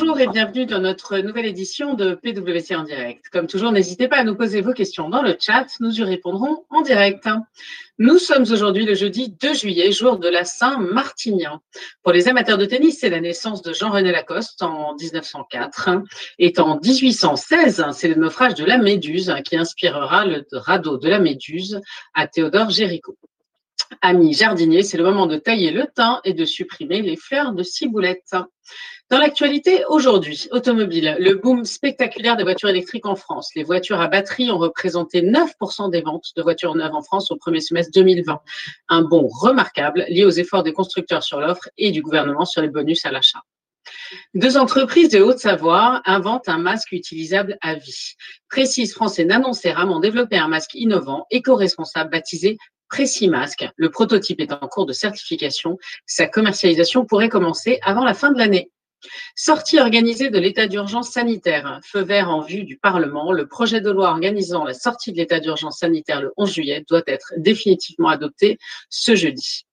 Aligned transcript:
Bonjour 0.00 0.18
et 0.18 0.28
bienvenue 0.28 0.64
dans 0.64 0.78
notre 0.78 1.18
nouvelle 1.18 1.44
édition 1.44 1.92
de 1.92 2.14
PWC 2.14 2.74
en 2.74 2.84
direct. 2.84 3.26
Comme 3.30 3.46
toujours, 3.46 3.70
n'hésitez 3.70 4.08
pas 4.08 4.16
à 4.16 4.24
nous 4.24 4.34
poser 4.34 4.62
vos 4.62 4.72
questions 4.72 5.10
dans 5.10 5.20
le 5.20 5.36
chat, 5.38 5.66
nous 5.80 6.00
y 6.00 6.02
répondrons 6.02 6.64
en 6.70 6.80
direct. 6.80 7.28
Nous 7.98 8.16
sommes 8.16 8.44
aujourd'hui 8.50 8.86
le 8.86 8.94
jeudi 8.94 9.28
2 9.28 9.52
juillet, 9.52 9.92
jour 9.92 10.18
de 10.18 10.30
la 10.30 10.46
Saint-Martinien. 10.46 11.60
Pour 12.02 12.14
les 12.14 12.28
amateurs 12.28 12.56
de 12.56 12.64
tennis, 12.64 13.00
c'est 13.00 13.10
la 13.10 13.20
naissance 13.20 13.60
de 13.60 13.74
Jean-René 13.74 14.10
Lacoste 14.10 14.62
en 14.62 14.94
1904. 14.94 15.90
Et 16.38 16.54
en 16.58 16.80
1816, 16.82 17.84
c'est 17.92 18.08
le 18.08 18.14
naufrage 18.14 18.54
de 18.54 18.64
la 18.64 18.78
Méduse 18.78 19.34
qui 19.44 19.58
inspirera 19.58 20.24
le 20.24 20.46
radeau 20.50 20.96
de 20.96 21.10
la 21.10 21.18
Méduse 21.18 21.78
à 22.14 22.26
Théodore 22.26 22.70
Géricault. 22.70 23.18
Amis 24.02 24.34
jardiniers, 24.34 24.82
c'est 24.82 24.96
le 24.96 25.04
moment 25.04 25.26
de 25.26 25.36
tailler 25.36 25.70
le 25.70 25.86
thym 25.94 26.20
et 26.24 26.32
de 26.32 26.44
supprimer 26.44 27.02
les 27.02 27.16
fleurs 27.16 27.52
de 27.52 27.62
ciboulette. 27.62 28.34
Dans 29.10 29.18
l'actualité 29.18 29.84
aujourd'hui, 29.88 30.46
automobile, 30.52 31.16
le 31.18 31.34
boom 31.34 31.64
spectaculaire 31.64 32.36
des 32.36 32.44
voitures 32.44 32.68
électriques 32.68 33.06
en 33.06 33.16
France. 33.16 33.50
Les 33.56 33.64
voitures 33.64 34.00
à 34.00 34.06
batterie 34.06 34.50
ont 34.50 34.58
représenté 34.58 35.20
9% 35.20 35.90
des 35.90 36.00
ventes 36.00 36.28
de 36.36 36.42
voitures 36.42 36.76
neuves 36.76 36.94
en 36.94 37.02
France 37.02 37.32
au 37.32 37.36
premier 37.36 37.60
semestre 37.60 37.90
2020. 37.92 38.40
Un 38.88 39.02
bond 39.02 39.26
remarquable 39.26 40.06
lié 40.08 40.24
aux 40.24 40.30
efforts 40.30 40.62
des 40.62 40.72
constructeurs 40.72 41.24
sur 41.24 41.40
l'offre 41.40 41.68
et 41.76 41.90
du 41.90 42.02
gouvernement 42.02 42.44
sur 42.44 42.62
les 42.62 42.68
bonus 42.68 43.04
à 43.04 43.10
l'achat. 43.10 43.40
Deux 44.34 44.56
entreprises 44.56 45.08
de 45.08 45.20
Haute-Savoie 45.20 46.02
inventent 46.04 46.48
un 46.48 46.58
masque 46.58 46.92
utilisable 46.92 47.58
à 47.60 47.74
vie. 47.74 48.14
Précise 48.48 48.94
France 48.94 49.18
et 49.18 49.24
Nanoncéram 49.24 49.90
ont 49.90 50.00
développé 50.00 50.38
un 50.38 50.48
masque 50.48 50.74
innovant, 50.74 51.26
éco-responsable, 51.30 52.10
baptisé 52.10 52.58
Précis 52.90 53.28
Masque. 53.28 53.66
Le 53.76 53.90
prototype 53.90 54.40
est 54.40 54.52
en 54.52 54.68
cours 54.68 54.84
de 54.84 54.92
certification. 54.92 55.78
Sa 56.06 56.26
commercialisation 56.26 57.06
pourrait 57.06 57.28
commencer 57.28 57.78
avant 57.82 58.04
la 58.04 58.14
fin 58.14 58.32
de 58.32 58.38
l'année. 58.38 58.70
Sortie 59.34 59.78
organisée 59.78 60.28
de 60.28 60.38
l'état 60.38 60.66
d'urgence 60.66 61.10
sanitaire. 61.10 61.80
Feu 61.84 62.02
vert 62.02 62.28
en 62.28 62.42
vue 62.42 62.64
du 62.64 62.76
Parlement. 62.76 63.32
Le 63.32 63.46
projet 63.46 63.80
de 63.80 63.90
loi 63.90 64.10
organisant 64.10 64.64
la 64.64 64.74
sortie 64.74 65.12
de 65.12 65.16
l'état 65.16 65.40
d'urgence 65.40 65.78
sanitaire 65.78 66.20
le 66.20 66.32
11 66.36 66.52
juillet 66.52 66.84
doit 66.88 67.02
être 67.06 67.32
définitivement 67.38 68.08
adopté 68.08 68.58
ce 68.90 69.14
jeudi. 69.14 69.64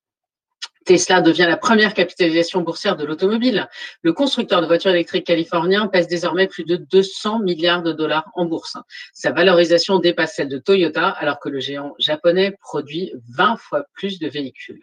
Tesla 0.88 1.19
devient 1.19 1.45
la 1.49 1.57
première 1.57 1.93
capitalisation 1.93 2.61
boursière 2.61 2.95
de 2.95 3.03
l'automobile. 3.03 3.67
Le 4.03 4.13
constructeur 4.13 4.61
de 4.61 4.67
voitures 4.67 4.91
électriques 4.91 5.27
californien 5.27 5.88
pèse 5.88 6.07
désormais 6.07 6.47
plus 6.47 6.63
de 6.63 6.77
200 6.77 7.39
milliards 7.39 7.83
de 7.83 7.91
dollars 7.91 8.31
en 8.35 8.45
bourse. 8.45 8.77
Sa 9.11 9.33
valorisation 9.33 9.99
dépasse 9.99 10.35
celle 10.35 10.47
de 10.47 10.58
Toyota 10.58 11.09
alors 11.09 11.41
que 11.41 11.49
le 11.49 11.59
géant 11.59 11.93
japonais 11.99 12.55
produit 12.61 13.11
20 13.35 13.58
fois 13.58 13.83
plus 13.95 14.17
de 14.17 14.30
véhicules. 14.30 14.80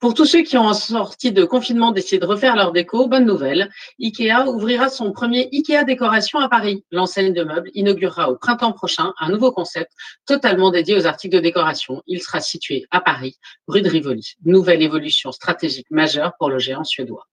Pour 0.00 0.14
tous 0.14 0.24
ceux 0.24 0.42
qui 0.42 0.56
ont 0.56 0.66
en 0.66 0.74
sortie 0.74 1.32
de 1.32 1.44
confinement 1.44 1.92
décidé 1.92 2.18
de 2.18 2.26
refaire 2.26 2.56
leur 2.56 2.72
déco, 2.72 3.06
bonne 3.06 3.26
nouvelle. 3.26 3.70
IKEA 4.00 4.46
ouvrira 4.46 4.88
son 4.88 5.12
premier 5.12 5.48
IKEA 5.52 5.84
décoration 5.84 6.38
à 6.38 6.48
Paris. 6.48 6.84
L'enseigne 6.90 7.32
de 7.32 7.44
meubles 7.44 7.70
inaugurera 7.74 8.30
au 8.30 8.36
printemps 8.36 8.72
prochain 8.72 9.12
un 9.18 9.30
nouveau 9.30 9.52
concept 9.52 9.92
totalement 10.26 10.70
dédié 10.70 10.96
aux 10.96 11.06
articles 11.06 11.36
de 11.36 11.40
décoration. 11.40 12.02
Il 12.06 12.22
sera 12.22 12.40
situé 12.40 12.86
à 12.90 13.00
Paris, 13.00 13.36
rue 13.68 13.82
de 13.82 13.88
Rivoli. 13.88 14.34
Nouvelle 14.44 14.82
évolution 14.82 15.32
stratégique 15.32 15.90
majeure 15.90 16.32
pour 16.38 16.50
le 16.50 16.58
géant 16.58 16.84
suédois. 16.84 17.26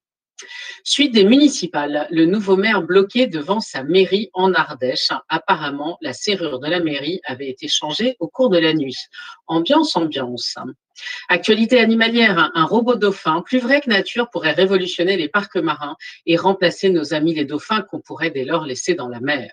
Suite 0.83 1.13
des 1.13 1.23
municipales, 1.23 2.07
le 2.11 2.25
nouveau 2.25 2.55
maire 2.55 2.81
bloqué 2.81 3.27
devant 3.27 3.59
sa 3.59 3.83
mairie 3.83 4.29
en 4.33 4.53
Ardèche. 4.53 5.09
Apparemment, 5.29 5.97
la 6.01 6.13
serrure 6.13 6.59
de 6.59 6.67
la 6.67 6.79
mairie 6.79 7.21
avait 7.25 7.49
été 7.49 7.67
changée 7.67 8.15
au 8.19 8.27
cours 8.27 8.49
de 8.49 8.57
la 8.57 8.73
nuit. 8.73 8.97
Ambiance, 9.47 9.95
ambiance. 9.95 10.55
Actualité 11.29 11.79
animalière, 11.79 12.51
un 12.53 12.65
robot 12.65 12.95
dauphin, 12.95 13.41
plus 13.41 13.59
vrai 13.59 13.81
que 13.81 13.89
nature, 13.89 14.29
pourrait 14.29 14.53
révolutionner 14.53 15.17
les 15.17 15.29
parcs 15.29 15.57
marins 15.57 15.95
et 16.25 16.37
remplacer 16.37 16.89
nos 16.89 17.13
amis 17.13 17.33
les 17.33 17.45
dauphins 17.45 17.81
qu'on 17.81 18.01
pourrait 18.01 18.31
dès 18.31 18.45
lors 18.45 18.65
laisser 18.65 18.95
dans 18.95 19.07
la 19.07 19.19
mer. 19.19 19.51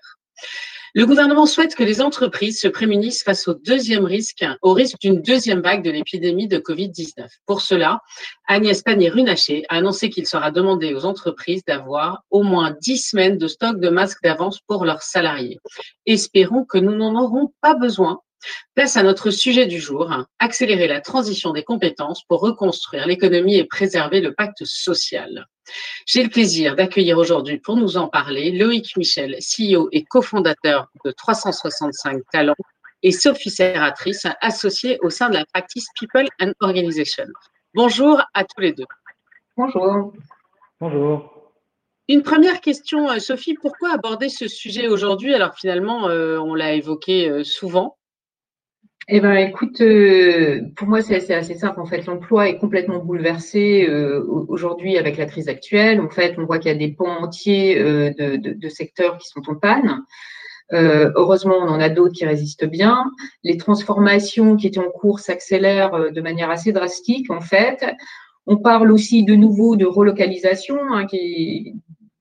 Le 0.97 1.05
gouvernement 1.05 1.45
souhaite 1.45 1.75
que 1.75 1.83
les 1.83 1.99
entreprises 1.99 2.61
se 2.61 2.69
prémunissent 2.69 3.21
face 3.21 3.49
au 3.49 3.53
deuxième 3.53 4.05
risque, 4.05 4.45
au 4.61 4.71
risque 4.71 4.97
d'une 5.01 5.21
deuxième 5.21 5.59
vague 5.59 5.83
de 5.83 5.91
l'épidémie 5.91 6.47
de 6.47 6.57
Covid-19. 6.57 7.27
Pour 7.45 7.59
cela, 7.59 7.99
Agnès 8.47 8.81
Pannier-Runacher 8.81 9.65
a 9.67 9.75
annoncé 9.75 10.09
qu'il 10.09 10.25
sera 10.25 10.51
demandé 10.51 10.93
aux 10.93 11.03
entreprises 11.03 11.65
d'avoir 11.67 12.23
au 12.29 12.43
moins 12.43 12.73
10 12.81 13.09
semaines 13.09 13.37
de 13.37 13.47
stock 13.49 13.81
de 13.81 13.89
masques 13.89 14.23
d'avance 14.23 14.61
pour 14.67 14.85
leurs 14.85 15.01
salariés. 15.01 15.59
Espérons 16.05 16.63
que 16.63 16.77
nous 16.77 16.95
n'en 16.95 17.21
aurons 17.21 17.51
pas 17.59 17.75
besoin 17.75 18.21
Place 18.75 18.95
à 18.95 19.03
notre 19.03 19.31
sujet 19.31 19.65
du 19.65 19.79
jour, 19.79 20.13
accélérer 20.39 20.87
la 20.87 21.01
transition 21.01 21.51
des 21.51 21.63
compétences 21.63 22.23
pour 22.27 22.41
reconstruire 22.41 23.07
l'économie 23.07 23.57
et 23.57 23.65
préserver 23.65 24.21
le 24.21 24.33
pacte 24.33 24.63
social. 24.65 25.47
J'ai 26.05 26.23
le 26.23 26.29
plaisir 26.29 26.75
d'accueillir 26.75 27.17
aujourd'hui 27.17 27.59
pour 27.59 27.77
nous 27.77 27.97
en 27.97 28.07
parler 28.07 28.51
Loïc 28.51 28.95
Michel, 28.97 29.37
CEO 29.39 29.89
et 29.91 30.03
cofondateur 30.03 30.87
de 31.03 31.11
365 31.11 32.21
Talents, 32.31 32.55
et 33.03 33.11
Sophie 33.11 33.51
Serratrice, 33.51 34.25
associée 34.41 34.97
au 35.01 35.09
sein 35.09 35.29
de 35.29 35.35
la 35.35 35.45
practice 35.45 35.87
People 35.99 36.27
and 36.41 36.53
Organization. 36.59 37.25
Bonjour 37.73 38.21
à 38.33 38.43
tous 38.43 38.61
les 38.61 38.73
deux. 38.73 38.85
Bonjour. 39.57 40.13
Bonjour. 40.79 41.35
Une 42.07 42.21
première 42.21 42.61
question, 42.61 43.09
euh, 43.09 43.19
Sophie, 43.19 43.55
pourquoi 43.55 43.91
aborder 43.91 44.29
ce 44.29 44.47
sujet 44.47 44.87
aujourd'hui 44.87 45.33
Alors 45.33 45.55
finalement, 45.55 46.07
euh, 46.07 46.37
on 46.39 46.53
l'a 46.53 46.73
évoqué 46.73 47.29
euh, 47.29 47.43
souvent, 47.43 47.97
eh 49.07 49.19
ben, 49.19 49.35
écoute, 49.35 49.81
euh, 49.81 50.61
pour 50.75 50.87
moi, 50.87 51.03
c'est 51.03 51.31
assez, 51.31 51.53
simple. 51.53 51.79
En 51.79 51.85
fait, 51.85 52.07
l'emploi 52.07 52.49
est 52.49 52.57
complètement 52.57 53.03
bouleversé 53.03 53.87
euh, 53.87 54.25
aujourd'hui 54.47 54.97
avec 54.97 55.17
la 55.17 55.27
crise 55.27 55.47
actuelle. 55.47 56.01
En 56.01 56.09
fait, 56.09 56.35
on 56.39 56.45
voit 56.45 56.57
qu'il 56.57 56.71
y 56.71 56.75
a 56.75 56.77
des 56.77 56.91
pans 56.91 57.21
entiers 57.21 57.79
euh, 57.79 58.11
de, 58.17 58.69
secteurs 58.69 59.19
qui 59.19 59.27
sont 59.27 59.47
en 59.47 59.55
panne. 59.55 60.03
heureusement, 60.71 61.55
on 61.59 61.67
en 61.67 61.79
a 61.79 61.89
d'autres 61.89 62.15
qui 62.15 62.25
résistent 62.25 62.65
bien. 62.65 63.05
Les 63.43 63.57
transformations 63.57 64.55
qui 64.55 64.65
étaient 64.67 64.79
en 64.79 64.89
cours 64.89 65.19
s'accélèrent 65.19 66.11
de 66.11 66.21
manière 66.21 66.49
assez 66.49 66.71
drastique, 66.71 67.29
en 67.29 67.41
fait. 67.41 67.85
On 68.47 68.57
parle 68.57 68.91
aussi 68.91 69.23
de 69.23 69.35
nouveau 69.35 69.75
de 69.75 69.85
relocalisation, 69.85 70.77
hein, 70.91 71.05
qui, 71.05 71.75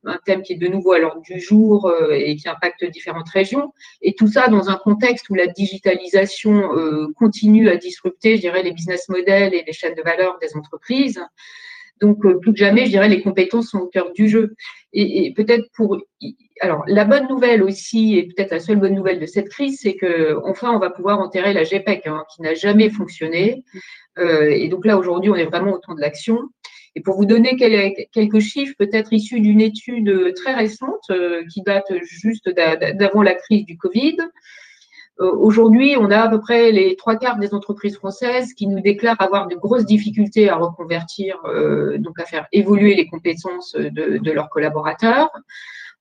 un 0.06 0.19
thème 0.25 0.42
qui 0.42 0.54
est 0.54 0.56
de 0.56 0.69
nouveau 0.69 0.92
à 0.92 0.98
l'ordre 0.98 1.22
du 1.22 1.41
jour 1.41 1.87
euh, 1.87 2.12
et 2.12 2.37
qui 2.37 2.48
impacte 2.48 2.84
différentes 2.84 3.28
régions. 3.28 3.72
Et 4.03 4.15
tout 4.15 4.28
ça 4.28 4.48
dans 4.48 4.69
un 4.69 4.76
contexte 4.76 5.31
où 5.31 5.34
la 5.34 5.47
digitalisation 5.47 6.76
euh, 6.76 7.09
continue 7.16 7.69
à 7.69 7.76
disrupter, 7.76 8.37
je 8.37 8.42
dirais, 8.42 8.62
les 8.62 8.72
business 8.72 9.09
models 9.09 9.54
et 9.54 9.65
les 9.66 9.72
chaînes 9.72 9.94
de 9.94 10.03
valeur 10.03 10.38
des 10.41 10.56
entreprises. 10.56 11.20
Donc, 12.00 12.25
euh, 12.25 12.38
plus 12.38 12.53
que 12.53 12.59
jamais, 12.59 12.87
je 12.87 12.91
dirais, 12.91 13.09
les 13.09 13.22
compétences 13.22 13.70
sont 13.70 13.78
au 13.78 13.87
cœur 13.87 14.12
du 14.12 14.28
jeu. 14.28 14.54
Et, 14.92 15.32
peut-être 15.34 15.65
pour. 15.75 15.98
Alors, 16.60 16.84
la 16.86 17.04
bonne 17.04 17.28
nouvelle 17.28 17.62
aussi, 17.62 18.16
et 18.16 18.28
peut-être 18.28 18.53
la 18.53 18.60
seule 18.60 18.76
bonne 18.76 18.94
nouvelle 18.94 19.21
de 19.21 19.26
cette 19.26 19.48
crise, 19.48 19.81
c'est 19.82 19.94
que 19.94 20.38
enfin, 20.44 20.72
on 20.72 20.78
va 20.78 20.91
pouvoir 20.91 21.19
enterrer 21.21 21.53
la 21.53 21.65
GPEC, 21.65 22.06
hein, 22.06 22.25
qui 22.34 22.42
n'a 22.42 22.54
jamais 22.54 22.91
fonctionné. 22.91 23.65
et 24.19 24.69
donc 24.69 24.86
là, 24.86 24.97
aujourd'hui, 24.97 25.31
on 25.31 25.34
est 25.34 25.47
vraiment 25.47 25.72
au 25.72 25.78
temps 25.78 25.94
de 25.94 26.00
l'action. 26.00 26.38
Et 26.97 27.00
pour 27.00 27.16
vous 27.16 27.27
donner 27.27 27.56
quelques 27.56 28.41
chiffres, 28.41 28.75
peut-être 28.78 29.12
issus 29.12 29.41
d'une 29.41 29.60
étude 29.60 30.34
très 30.34 30.55
récente 30.55 31.10
euh, 31.10 31.43
qui 31.53 31.62
date 31.62 31.93
juste 32.03 32.49
d'avant 32.49 33.22
la 33.22 33.34
crise 33.34 33.65
du 33.65 33.77
Covid, 33.77 34.16
euh, 35.21 35.31
Aujourd'hui, 35.37 35.94
on 35.99 36.10
a 36.10 36.22
à 36.22 36.28
peu 36.28 36.41
près 36.41 36.72
les 36.72 36.97
trois 36.97 37.16
quarts 37.16 37.38
des 37.38 37.54
entreprises 37.54 37.97
françaises 37.97 38.53
qui 38.53 38.66
nous 38.66 38.81
déclarent 38.81 39.21
avoir 39.21 39.47
de 39.47 39.54
grosses 39.54 39.84
difficultés 39.84 40.49
à 40.49 40.56
reconvertir, 40.56 41.38
euh, 41.44 41.99
donc 41.99 42.19
à 42.19 42.25
faire 42.25 42.47
évoluer 42.53 42.94
les 42.94 43.06
compétences 43.06 43.77
de, 43.77 44.33
leurs 44.33 44.49
collaborateurs. 44.49 45.31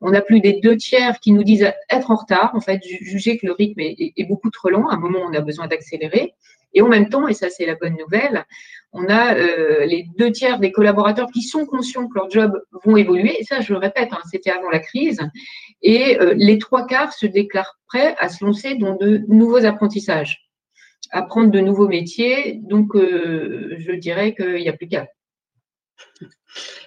On 0.01 0.13
a 0.13 0.21
plus 0.21 0.41
des 0.41 0.59
deux 0.61 0.75
tiers 0.77 1.19
qui 1.19 1.31
nous 1.31 1.43
disent 1.43 1.71
être 1.89 2.11
en 2.11 2.15
retard, 2.15 2.51
en 2.55 2.59
fait, 2.59 2.81
juger 2.83 3.37
que 3.37 3.45
le 3.45 3.53
rythme 3.53 3.79
est 3.79 4.27
beaucoup 4.27 4.49
trop 4.49 4.69
lent. 4.69 4.87
À 4.89 4.95
un 4.95 4.99
moment, 4.99 5.19
on 5.19 5.33
a 5.33 5.41
besoin 5.41 5.67
d'accélérer. 5.67 6.33
Et 6.73 6.81
en 6.81 6.87
même 6.87 7.09
temps, 7.09 7.27
et 7.27 7.33
ça 7.33 7.49
c'est 7.49 7.65
la 7.65 7.75
bonne 7.75 7.95
nouvelle, 7.97 8.45
on 8.93 9.09
a 9.09 9.35
euh, 9.35 9.85
les 9.85 10.05
deux 10.17 10.31
tiers 10.31 10.59
des 10.59 10.71
collaborateurs 10.71 11.29
qui 11.31 11.41
sont 11.41 11.65
conscients 11.65 12.07
que 12.07 12.13
leurs 12.15 12.29
jobs 12.29 12.63
vont 12.85 12.95
évoluer. 12.95 13.35
Et 13.39 13.43
ça, 13.43 13.59
je 13.59 13.73
le 13.73 13.79
répète, 13.79 14.09
hein, 14.13 14.21
c'était 14.31 14.51
avant 14.51 14.69
la 14.69 14.79
crise. 14.79 15.19
Et 15.81 16.19
euh, 16.19 16.35
les 16.37 16.59
trois 16.59 16.85
quarts 16.85 17.11
se 17.11 17.25
déclarent 17.25 17.79
prêts 17.87 18.15
à 18.19 18.29
se 18.29 18.45
lancer 18.45 18.75
dans 18.75 18.95
de 18.95 19.23
nouveaux 19.27 19.65
apprentissages, 19.65 20.47
apprendre 21.09 21.49
de 21.49 21.59
nouveaux 21.59 21.87
métiers. 21.87 22.59
Donc, 22.61 22.95
euh, 22.95 23.75
je 23.79 23.93
dirais 23.93 24.35
qu'il 24.35 24.55
n'y 24.55 24.69
a 24.69 24.73
plus 24.73 24.87
qu'à. 24.87 25.07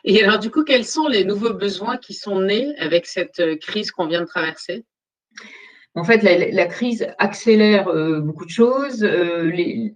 Et 0.04 0.22
alors, 0.22 0.38
du 0.38 0.50
coup, 0.50 0.62
quels 0.62 0.84
sont 0.84 1.08
les 1.08 1.24
nouveaux 1.24 1.54
besoins 1.54 1.96
qui 1.96 2.14
sont 2.14 2.40
nés 2.40 2.72
avec 2.78 3.06
cette 3.06 3.58
crise 3.60 3.90
qu'on 3.90 4.06
vient 4.06 4.20
de 4.20 4.26
traverser? 4.26 4.84
En 5.96 6.04
fait, 6.04 6.22
la, 6.22 6.66
crise 6.66 7.08
accélère 7.18 7.88
euh, 7.88 8.20
beaucoup 8.20 8.44
de 8.44 8.50
choses. 8.50 9.02
Euh, 9.02 9.50
les, 9.50 9.94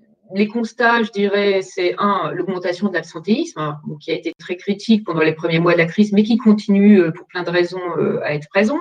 constats, 0.49 1.03
je 1.03 1.11
dirais, 1.11 1.61
c'est 1.63 1.95
un, 1.99 2.33
l'augmentation 2.33 2.89
de 2.89 2.95
l'absentéisme, 2.95 3.61
hein, 3.61 3.81
qui 4.01 4.11
a 4.11 4.15
été 4.15 4.33
très 4.39 4.57
critique 4.57 5.05
pendant 5.05 5.21
les 5.21 5.35
premiers 5.35 5.59
mois 5.59 5.75
de 5.75 5.79
la 5.79 5.87
crise, 5.87 6.13
mais 6.13 6.23
qui 6.23 6.39
continue 6.39 7.01
euh, 7.01 7.11
pour 7.11 7.27
plein 7.27 7.43
de 7.43 7.51
raisons 7.51 7.81
à 8.23 8.35
être 8.35 8.49
présent. 8.49 8.81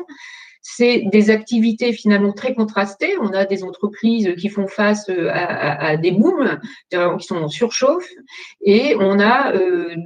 C'est 0.76 1.04
des 1.12 1.30
activités 1.30 1.94
finalement 1.94 2.34
très 2.34 2.54
contrastées. 2.54 3.16
On 3.22 3.34
a 3.34 3.46
des 3.46 3.64
entreprises 3.64 4.34
qui 4.38 4.50
font 4.50 4.68
face 4.68 5.10
à, 5.30 5.98
des 5.98 6.12
booms, 6.12 6.60
qui 6.92 7.26
sont 7.26 7.38
en 7.38 7.48
surchauffe, 7.48 8.08
et 8.62 8.96
on 9.00 9.20
a 9.20 9.54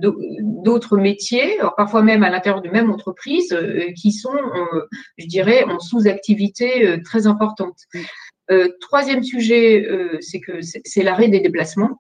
d'autres 0.02 0.98
métiers, 0.98 1.58
parfois 1.78 2.02
même 2.02 2.24
à 2.24 2.30
l'intérieur 2.30 2.62
de 2.62 2.70
même 2.70 2.92
entreprise, 2.92 3.56
qui 3.96 4.12
sont, 4.12 4.38
je 5.18 5.28
dirais, 5.28 5.64
en 5.64 5.80
sous-activité 5.80 7.00
très 7.04 7.28
importante. 7.28 7.78
troisième 8.80 9.24
sujet, 9.24 9.88
c'est 10.22 10.40
que 10.40 10.60
c'est 10.62 11.04
l'arrêt 11.04 11.28
des 11.28 11.40
déplacements. 11.40 12.00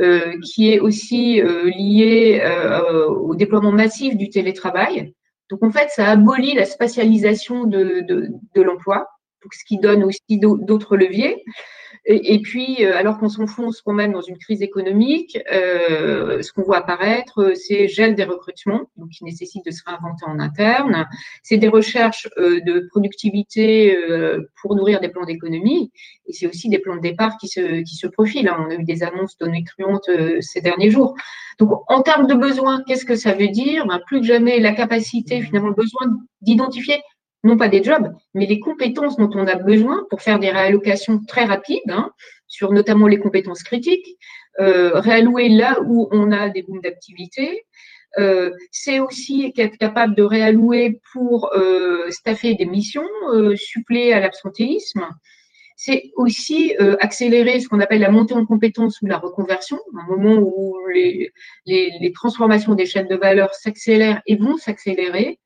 Euh, 0.00 0.38
qui 0.42 0.72
est 0.72 0.78
aussi 0.78 1.42
euh, 1.42 1.68
lié 1.68 2.40
euh, 2.42 3.06
au 3.06 3.34
déploiement 3.34 3.72
massif 3.72 4.16
du 4.16 4.30
télétravail. 4.30 5.12
Donc 5.50 5.62
en 5.62 5.70
fait, 5.70 5.88
ça 5.90 6.06
abolit 6.06 6.54
la 6.54 6.64
spatialisation 6.64 7.64
de, 7.64 8.06
de 8.08 8.62
l'emploi, 8.62 9.08
ce 9.52 9.64
qui 9.64 9.78
donne 9.78 10.04
aussi 10.04 10.38
d'autres 10.38 10.96
leviers. 10.96 11.44
Et, 12.06 12.40
puis, 12.40 12.84
euh, 12.84 12.96
alors 12.96 13.18
qu'on 13.18 13.28
s'enfonce 13.28 13.82
quand 13.82 13.92
même 13.92 14.12
dans 14.12 14.22
une 14.22 14.38
crise 14.38 14.62
économique, 14.62 15.38
euh, 15.52 16.40
ce 16.40 16.50
qu'on 16.52 16.62
voit 16.62 16.78
apparaître, 16.78 17.52
c'est 17.54 17.88
gel 17.88 18.14
des 18.14 18.24
recrutements, 18.24 18.90
donc 18.96 19.10
qui 19.10 19.24
nécessite 19.24 19.64
de 19.66 19.70
se 19.70 19.82
réinventer 19.84 20.24
en 20.26 20.40
interne. 20.40 21.06
C'est 21.42 21.58
des 21.58 21.68
recherches 21.68 22.26
euh, 22.38 22.60
de 22.62 22.86
productivité 22.90 23.96
pour 24.62 24.76
nourrir 24.76 25.00
des 25.00 25.08
plans 25.08 25.24
d'économie, 25.24 25.92
et 26.26 26.32
c'est 26.32 26.46
aussi 26.46 26.68
des 26.70 26.78
plans 26.78 26.96
de 26.96 27.02
départ 27.02 27.36
qui 27.36 27.48
se, 27.48 27.82
qui 27.82 27.96
se 27.96 28.06
profilent. 28.06 28.48
Hein. 28.48 28.66
On 28.66 28.70
a 28.70 28.74
eu 28.74 28.84
des 28.84 29.02
annonces 29.02 29.36
données 29.36 29.64
cruantes 29.64 30.10
ces 30.40 30.62
derniers 30.62 30.90
jours. 30.90 31.14
Donc, 31.58 31.70
en 31.88 32.00
termes 32.00 32.26
de 32.26 32.34
besoins, 32.34 32.82
qu'est-ce 32.86 33.04
que 33.04 33.16
ça 33.16 33.34
veut 33.34 33.48
dire? 33.48 33.86
Ben, 33.86 34.00
Plus 34.06 34.20
que 34.20 34.26
jamais, 34.26 34.58
la 34.58 34.72
capacité, 34.72 35.42
finalement, 35.42 35.68
le 35.68 35.74
besoin 35.74 36.16
d'identifier 36.40 37.00
non 37.42 37.56
pas 37.56 37.68
des 37.68 37.82
jobs, 37.82 38.12
mais 38.34 38.46
les 38.46 38.60
compétences 38.60 39.16
dont 39.16 39.30
on 39.34 39.46
a 39.46 39.56
besoin 39.56 40.06
pour 40.10 40.20
faire 40.20 40.38
des 40.38 40.50
réallocations 40.50 41.20
très 41.26 41.44
rapides, 41.44 41.90
hein, 41.90 42.10
sur 42.46 42.72
notamment 42.72 43.06
les 43.06 43.18
compétences 43.18 43.62
critiques, 43.62 44.18
euh, 44.58 44.98
réallouer 44.98 45.48
là 45.48 45.80
où 45.86 46.08
on 46.10 46.32
a 46.32 46.48
des 46.50 46.62
booms 46.62 46.80
d'activité. 46.82 47.64
Euh, 48.18 48.50
c'est 48.72 48.98
aussi 48.98 49.52
être 49.56 49.78
capable 49.78 50.16
de 50.16 50.22
réallouer 50.22 51.00
pour 51.12 51.50
euh, 51.54 52.10
staffer 52.10 52.54
des 52.54 52.66
missions, 52.66 53.08
euh, 53.32 53.54
suppléer 53.56 54.12
à 54.12 54.20
l'absentéisme. 54.20 55.06
C'est 55.76 56.10
aussi 56.16 56.74
euh, 56.80 56.96
accélérer 57.00 57.60
ce 57.60 57.68
qu'on 57.68 57.80
appelle 57.80 58.00
la 58.00 58.10
montée 58.10 58.34
en 58.34 58.44
compétences 58.44 59.00
ou 59.00 59.06
la 59.06 59.16
reconversion, 59.16 59.78
un 59.98 60.06
moment 60.14 60.34
où 60.34 60.76
les, 60.92 61.32
les, 61.64 61.92
les 62.00 62.12
transformations 62.12 62.74
des 62.74 62.84
chaînes 62.84 63.08
de 63.08 63.16
valeur 63.16 63.54
s'accélèrent 63.54 64.20
et 64.26 64.36
vont 64.36 64.58
s'accélérer. 64.58 65.38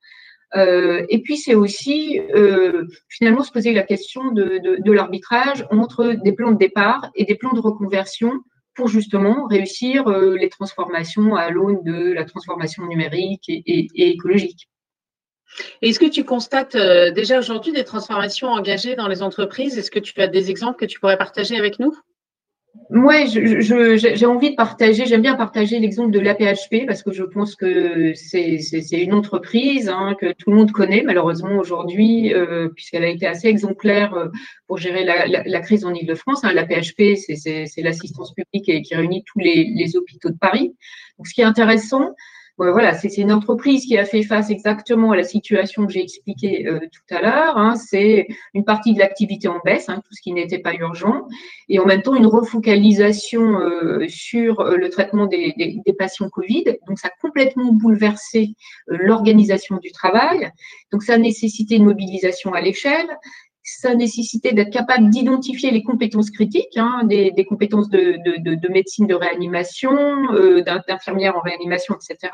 Euh, 0.57 1.05
et 1.09 1.21
puis, 1.21 1.37
c'est 1.37 1.55
aussi 1.55 2.21
euh, 2.35 2.87
finalement 3.09 3.43
se 3.43 3.51
poser 3.51 3.73
la 3.73 3.83
question 3.83 4.31
de, 4.31 4.93
l'arbitrage 4.93 5.67
entre 5.71 6.15
des 6.23 6.33
plans 6.33 6.53
de 6.53 6.59
départ 6.59 7.11
et 7.15 7.25
des 7.25 7.35
plans 7.35 7.53
de 7.53 7.61
reconversion 7.61 8.33
pour 8.75 8.89
justement 8.89 9.47
réussir 9.47 10.09
euh, 10.09 10.37
les 10.37 10.49
transformations 10.49 11.35
à 11.35 11.51
l'aune 11.51 11.83
de 11.83 12.13
la 12.13 12.25
transformation 12.25 12.87
numérique 12.87 13.49
et, 13.49 13.63
et, 13.67 14.11
écologique. 14.11 14.69
Est-ce 15.83 16.01
que 16.01 16.07
tu 16.07 16.25
constates 16.25 16.77
déjà 17.15 17.39
aujourd'hui 17.39 17.73
des 17.73 17.85
transformations 17.85 18.49
engagées 18.49 18.97
dans 18.97 19.07
les 19.07 19.23
entreprises? 19.23 19.79
Est-ce 19.79 19.91
que 19.91 20.01
tu 20.01 20.21
as 20.21 20.27
des 20.27 20.51
exemples 20.51 20.79
que 20.81 20.85
tu 20.85 20.99
pourrais 20.99 21.19
partager 21.19 21.57
avec 21.57 21.79
nous? 21.79 21.95
Moi, 22.91 23.25
j'ai 23.25 24.27
envie 24.27 24.51
de 24.51 24.57
partager, 24.57 25.07
j'aime 25.07 25.23
bien 25.23 25.35
partager 25.37 25.79
l'exemple 25.79 26.11
de 26.11 26.21
l'APHP 26.21 26.87
parce 26.87 27.03
que 27.03 27.13
je 27.13 27.23
pense 27.23 27.57
que 27.57 28.13
c'est 28.15 28.59
une 28.91 29.15
entreprise 29.15 29.89
hein, 29.89 30.15
que 30.21 30.33
tout 30.33 30.51
le 30.51 30.57
monde 30.57 30.71
connaît 30.71 31.03
malheureusement 31.03 31.57
aujourd'hui, 31.57 32.35
euh, 32.35 32.69
puisqu'elle 32.69 33.05
a 33.05 33.09
été 33.09 33.27
assez 33.27 33.49
exemplaire 33.49 34.15
euh, 34.15 34.29
pour 34.67 34.79
gérer 34.79 35.05
la, 35.05 35.61
crise 35.61 35.85
en 35.85 35.95
Ile-de-France. 35.95 36.45
Hein. 36.45 36.53
L'APHP, 36.53 37.17
c'est 37.17 37.83
l'assistance 37.83 38.35
publique 38.35 38.69
et, 38.69 38.83
qui 38.83 38.95
réunit 38.95 39.25
tous 39.25 39.39
les, 39.39 39.73
les, 39.75 39.97
hôpitaux 39.97 40.31
de 40.31 40.39
Paris. 40.39 40.75
Donc, 41.19 41.27
ce 41.27 41.35
qui 41.35 41.41
est 41.41 41.45
intéressant, 41.45 42.15
voilà, 42.57 42.95
c'est 42.95 43.17
une 43.17 43.33
entreprise 43.33 43.85
qui 43.85 43.99
a 43.99 44.05
fait 44.05 44.23
face 44.23 44.49
exactement 44.51 45.11
à 45.11 45.17
la 45.17 45.25
situation 45.25 45.87
que 45.87 45.93
j'ai 45.93 46.03
expliquée 46.03 46.69
euh, 46.69 46.79
tout 46.81 47.15
à 47.15 47.21
l'heure. 47.21 47.59
Hein. 47.59 47.75
c'est 47.75 48.29
une 48.55 48.65
partie 48.65 48.95
de 48.95 49.01
l'activité 49.01 49.49
en 49.49 49.59
baisse, 49.65 49.89
hein, 49.89 49.97
tout 49.97 50.15
ce 50.15 50.23
qui 50.23 50.33
n'était 50.33 50.61
pas 50.61 50.73
urgent, 50.75 51.27
et 51.69 51.81
en 51.81 51.85
même 51.85 52.03
temps 52.03 52.15
une 52.15 52.27
refocalisation 52.27 53.59
euh, 53.59 54.07
sur 54.09 54.61
euh, 54.61 54.77
le 54.77 54.89
traitement 54.89 55.27
des, 55.27 55.53
des, 55.57 55.93
patients 55.95 56.29
Covid. 56.29 56.65
Donc, 56.87 56.99
ça 56.99 57.09
a 57.09 57.13
complètement 57.21 57.73
bouleversé 57.73 58.55
l'organisation 58.87 59.77
du 59.79 59.91
travail. 59.91 60.51
Donc, 60.93 61.03
ça 61.03 61.15
a 61.15 61.19
nécessité 61.19 61.77
une 61.77 61.85
mobilisation 61.85 62.53
à 62.53 62.61
l'échelle 62.61 63.09
ça 63.65 63.95
nécessitait 63.95 64.53
d'être 64.53 64.73
capable 64.73 65.09
d'identifier 65.09 65.71
les 65.71 65.83
compétences 65.83 66.31
critiques, 66.31 66.77
hein, 66.77 67.03
des, 67.05 67.33
compétences 67.49 67.89
de, 67.89 68.19
de, 68.39 68.69
médecine 68.69 69.07
de 69.07 69.15
réanimation, 69.15 69.97
euh, 70.33 70.63
d'infirmière 70.87 71.37
en 71.37 71.41
réanimation, 71.41 71.97
etc. 71.97 72.31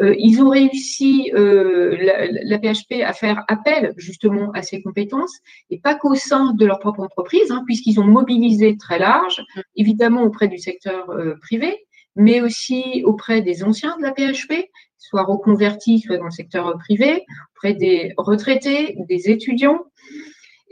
Euh, 0.00 0.14
ils 0.18 0.42
ont 0.42 0.48
réussi, 0.48 1.30
euh, 1.34 1.96
la, 2.44 2.58
PHP, 2.58 3.02
à 3.04 3.12
faire 3.12 3.44
appel 3.48 3.92
justement 3.96 4.50
à 4.52 4.62
ces 4.62 4.82
compétences, 4.82 5.38
et 5.70 5.78
pas 5.78 5.94
qu'au 5.94 6.14
sein 6.14 6.54
de 6.54 6.64
leur 6.64 6.78
propre 6.78 7.00
entreprise, 7.00 7.50
hein, 7.50 7.62
puisqu'ils 7.66 8.00
ont 8.00 8.06
mobilisé 8.06 8.76
très 8.76 8.98
large, 8.98 9.42
évidemment 9.76 10.22
auprès 10.22 10.48
du 10.48 10.58
secteur 10.58 11.10
euh, 11.10 11.34
privé, 11.42 11.76
mais 12.16 12.40
aussi 12.40 13.02
auprès 13.04 13.42
des 13.42 13.64
anciens 13.64 13.96
de 13.98 14.02
la 14.02 14.12
PHP, 14.12 14.68
soit 14.98 15.24
reconvertis, 15.24 16.00
soit 16.00 16.18
dans 16.18 16.24
le 16.24 16.30
secteur 16.30 16.76
privé, 16.78 17.24
auprès 17.54 17.74
des 17.74 18.12
retraités, 18.16 18.96
des 19.08 19.30
étudiants, 19.30 19.84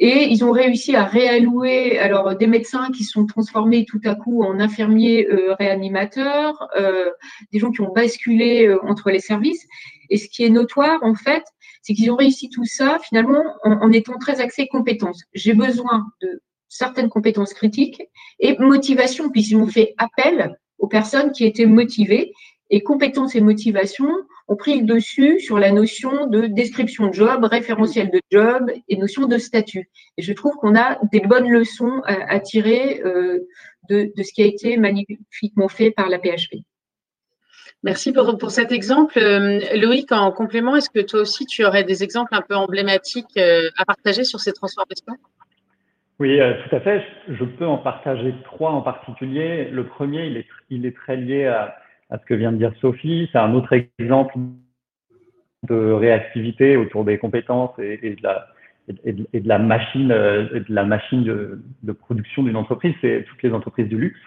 et 0.03 0.29
ils 0.31 0.45
ont 0.45 0.51
réussi 0.51 0.97
à 0.97 1.05
réallouer 1.05 1.99
alors 1.99 2.35
des 2.35 2.47
médecins 2.47 2.91
qui 2.91 3.05
sont 3.05 3.27
transformés 3.27 3.85
tout 3.85 4.01
à 4.05 4.15
coup 4.15 4.43
en 4.43 4.59
infirmiers 4.59 5.29
euh, 5.29 5.53
réanimateurs, 5.55 6.69
euh, 6.79 7.11
des 7.53 7.59
gens 7.59 7.71
qui 7.71 7.83
ont 7.83 7.93
basculé 7.93 8.67
euh, 8.67 8.79
entre 8.83 9.11
les 9.11 9.21
services. 9.21 9.67
Et 10.09 10.17
ce 10.17 10.27
qui 10.31 10.43
est 10.43 10.49
notoire, 10.49 11.01
en 11.03 11.15
fait, 11.15 11.45
c'est 11.83 11.93
qu'ils 11.93 12.11
ont 12.11 12.17
réussi 12.17 12.49
tout 12.49 12.65
ça 12.65 12.99
finalement 12.99 13.45
en, 13.63 13.73
en 13.73 13.93
étant 13.93 14.17
très 14.19 14.41
axés 14.41 14.69
compétences. 14.69 15.23
J'ai 15.35 15.53
besoin 15.53 16.07
de 16.23 16.41
certaines 16.69 17.11
compétences 17.11 17.53
critiques 17.53 18.03
et 18.39 18.57
motivation, 18.59 19.29
puisqu'ils 19.29 19.59
ont 19.59 19.67
fait 19.67 19.95
appel 19.99 20.57
aux 20.79 20.89
personnes 20.89 21.31
qui 21.31 21.45
étaient 21.45 21.67
motivées. 21.67 22.33
Et 22.71 22.83
compétences 22.83 23.35
et 23.35 23.41
motivation 23.41 24.09
ont 24.51 24.57
pris 24.57 24.81
le 24.81 24.85
dessus 24.85 25.39
sur 25.39 25.59
la 25.59 25.71
notion 25.71 26.27
de 26.27 26.47
description 26.47 27.07
de 27.07 27.15
job, 27.15 27.45
référentiel 27.45 28.11
de 28.11 28.21
job 28.33 28.69
et 28.89 28.97
notion 28.97 29.27
de 29.27 29.39
statut. 29.39 29.89
Et 30.19 30.23
je 30.23 30.33
trouve 30.33 30.55
qu'on 30.57 30.77
a 30.77 30.99
des 31.13 31.21
bonnes 31.21 31.49
leçons 31.49 32.03
à, 32.05 32.41
tirer 32.41 33.01
euh, 33.05 33.47
de, 33.89 34.11
ce 34.17 34.33
qui 34.33 34.43
a 34.43 34.47
été 34.47 34.77
magnifiquement 34.77 35.69
fait 35.69 35.93
par 35.93 36.09
la 36.09 36.19
PHP. 36.19 36.57
Merci 37.85 38.13
pour, 38.13 38.37
pour 38.39 38.51
cet 38.51 38.73
exemple. 38.73 39.19
Euh, 39.19 39.61
Loïc, 39.77 40.11
en 40.11 40.33
complément, 40.33 40.75
est-ce 40.75 40.91
que 40.91 41.01
toi 41.01 41.21
aussi 41.21 41.47
tu 41.47 41.65
aurais 41.65 41.85
des 41.85 42.03
exemples 42.03 42.35
un 42.35 42.43
peu 42.43 42.57
emblématiques 42.57 43.39
euh, 43.39 43.71
à 43.79 43.85
partager 43.85 44.25
sur 44.25 44.41
ces 44.41 44.53
transformations? 44.53 45.15
Oui, 46.19 46.39
tout 46.39 46.77
à 46.77 46.81
fait. 46.81 47.03
Je 47.29 47.45
peux 47.45 47.67
en 47.67 47.79
partager 47.79 48.35
trois 48.45 48.73
en 48.73 48.83
particulier. 48.83 49.71
Le 49.71 49.87
premier, 49.87 50.27
il 50.27 50.37
est, 50.37 50.47
il 50.69 50.85
est 50.85 50.95
très 50.95 51.17
lié 51.17 51.47
à, 51.47 51.75
à 52.11 52.19
ce 52.19 52.25
que 52.25 52.35
vient 52.35 52.53
de 52.53 52.59
dire 52.59 52.73
Sophie. 52.81 53.29
C'est 53.33 53.39
un 53.39 53.55
autre 53.55 53.73
exemple 53.99 54.35
de 55.69 55.93
réactivité 55.93 56.77
autour 56.77 57.05
des 57.05 57.19
compétences 57.19 57.79
et, 57.79 58.17
de, 58.17 59.49
la, 59.49 59.59
machine, 59.59 60.11
euh, 60.11 61.57
de, 61.83 61.93
production 61.93 62.43
d'une 62.43 62.57
entreprise. 62.57 62.95
C'est 63.01 63.25
toutes 63.29 63.43
les 63.43 63.53
entreprises 63.53 63.89
du 63.89 63.99
luxe 63.99 64.19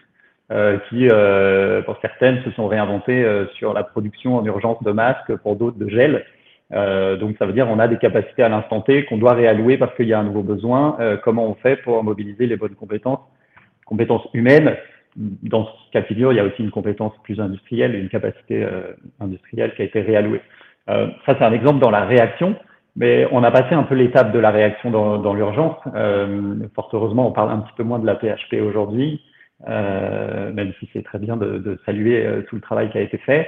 euh, 0.52 0.78
qui, 0.90 1.08
euh, 1.10 1.82
pour 1.82 1.98
certaines, 2.02 2.44
se 2.44 2.52
sont 2.52 2.68
réinventées 2.68 3.26
sur 3.56 3.74
la 3.74 3.84
production 3.84 4.38
en 4.38 4.46
urgence 4.46 4.82
de 4.84 4.92
masques, 4.92 5.36
pour 5.38 5.56
d'autres 5.56 5.78
de 5.78 5.90
gel. 5.90 6.26
donc 6.72 7.36
ça 7.38 7.46
veut 7.46 7.54
dire 7.54 7.68
on 7.70 7.80
a 7.80 7.88
des 7.88 7.98
capacités 7.98 8.44
à 8.44 8.50
l'instant 8.50 8.82
T 8.82 9.06
qu'on 9.06 9.18
doit 9.18 9.34
réallouer 9.34 9.78
parce 9.78 9.96
qu'il 9.96 10.08
y 10.08 10.14
a 10.14 10.20
un 10.20 10.24
nouveau 10.24 10.44
besoin. 10.44 10.98
comment 11.24 11.48
on 11.48 11.56
fait 11.56 11.78
pour 11.78 12.04
mobiliser 12.04 12.46
les 12.46 12.58
bonnes 12.58 12.76
compétences, 12.76 13.20
compétences 13.86 14.28
humaines 14.34 14.76
dans 15.16 15.66
ce 15.66 15.92
cas 15.92 16.02
de 16.02 16.06
figure, 16.06 16.34
il 16.34 16.38
y 16.38 16.40
a 16.40 16.46
aussi 16.46 16.62
une 16.62 16.72
compétence 16.72 17.14
plus 17.24 17.40
industrielle, 17.40 17.96
une 17.96 18.10
capacité 18.10 18.64
euh, 18.64 18.94
industrielle 19.20 19.74
qui 19.76 19.82
a 19.82 19.86
été 19.86 20.02
réallouée. 20.02 20.42
Euh, 20.90 21.08
ça, 21.26 21.36
c'est 21.38 21.44
un 21.44 21.54
exemple 21.54 21.80
dans 21.80 21.92
la 21.92 22.06
réaction, 22.06 22.56
mais 22.96 23.28
on 23.32 23.44
a 23.44 23.52
passé 23.52 23.74
un 23.74 23.84
peu 23.84 23.96
l'étape 23.96 24.32
de 24.32 24.40
la 24.40 24.52
réaction 24.52 24.92
dans, 24.92 25.18
dans 25.18 25.34
l'urgence. 25.34 25.78
Euh, 25.96 26.56
fort 26.76 26.90
heureusement, 26.94 27.28
on 27.28 27.32
parle 27.32 27.52
un 27.52 27.60
petit 27.60 27.74
peu 27.76 27.84
moins 27.84 28.00
de 28.00 28.06
la 28.06 28.16
PHP 28.16 28.56
aujourd'hui, 28.62 29.22
euh, 29.68 30.52
même 30.54 30.74
si 30.80 30.90
c'est 30.94 31.04
très 31.04 31.20
bien 31.20 31.38
de, 31.38 31.58
de 31.58 31.80
saluer 31.86 32.26
euh, 32.26 32.42
tout 32.44 32.56
le 32.56 32.62
travail 32.62 32.90
qui 32.92 32.98
a 32.98 33.02
été 33.02 33.18
fait. 33.18 33.48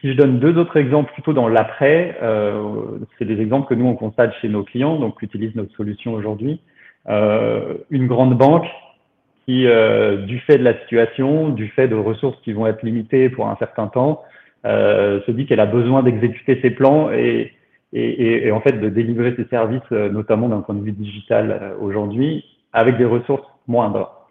si 0.00 0.10
je 0.10 0.16
donne 0.16 0.38
deux 0.38 0.56
autres 0.56 0.76
exemples 0.76 1.12
plutôt 1.12 1.32
dans 1.32 1.48
l'après, 1.48 2.16
c'est 3.18 3.26
des 3.26 3.40
exemples 3.40 3.68
que 3.68 3.74
nous, 3.74 3.86
on 3.86 3.94
constate 3.94 4.32
chez 4.40 4.48
nos 4.48 4.64
clients, 4.64 4.98
donc 4.98 5.18
qui 5.18 5.26
utilisent 5.26 5.54
notre 5.54 5.74
solution 5.76 6.14
aujourd'hui. 6.14 6.60
une 7.08 8.06
grande 8.06 8.36
banque 8.38 8.66
qui, 9.44 9.66
euh, 9.66 10.18
du 10.18 10.38
fait 10.40 10.58
de 10.58 10.64
la 10.64 10.78
situation, 10.80 11.48
du 11.48 11.68
fait 11.68 11.88
de 11.88 11.94
ressources 11.94 12.40
qui 12.42 12.52
vont 12.52 12.66
être 12.66 12.82
limitées 12.82 13.28
pour 13.28 13.48
un 13.48 13.56
certain 13.56 13.88
temps, 13.88 14.22
euh, 14.64 15.20
se 15.26 15.30
dit 15.32 15.46
qu'elle 15.46 15.60
a 15.60 15.66
besoin 15.66 16.02
d'exécuter 16.02 16.60
ses 16.62 16.70
plans 16.70 17.10
et, 17.10 17.52
et, 17.92 18.46
et, 18.46 18.52
en 18.52 18.60
fait 18.60 18.80
de 18.80 18.88
délivrer 18.88 19.34
ces 19.36 19.44
services, 19.46 19.90
notamment 19.90 20.48
d'un 20.48 20.60
point 20.60 20.74
de 20.74 20.82
vue 20.82 20.92
digital 20.92 21.74
aujourd'hui, 21.80 22.44
avec 22.72 22.96
des 22.96 23.04
ressources 23.04 23.46
moindres. 23.66 24.22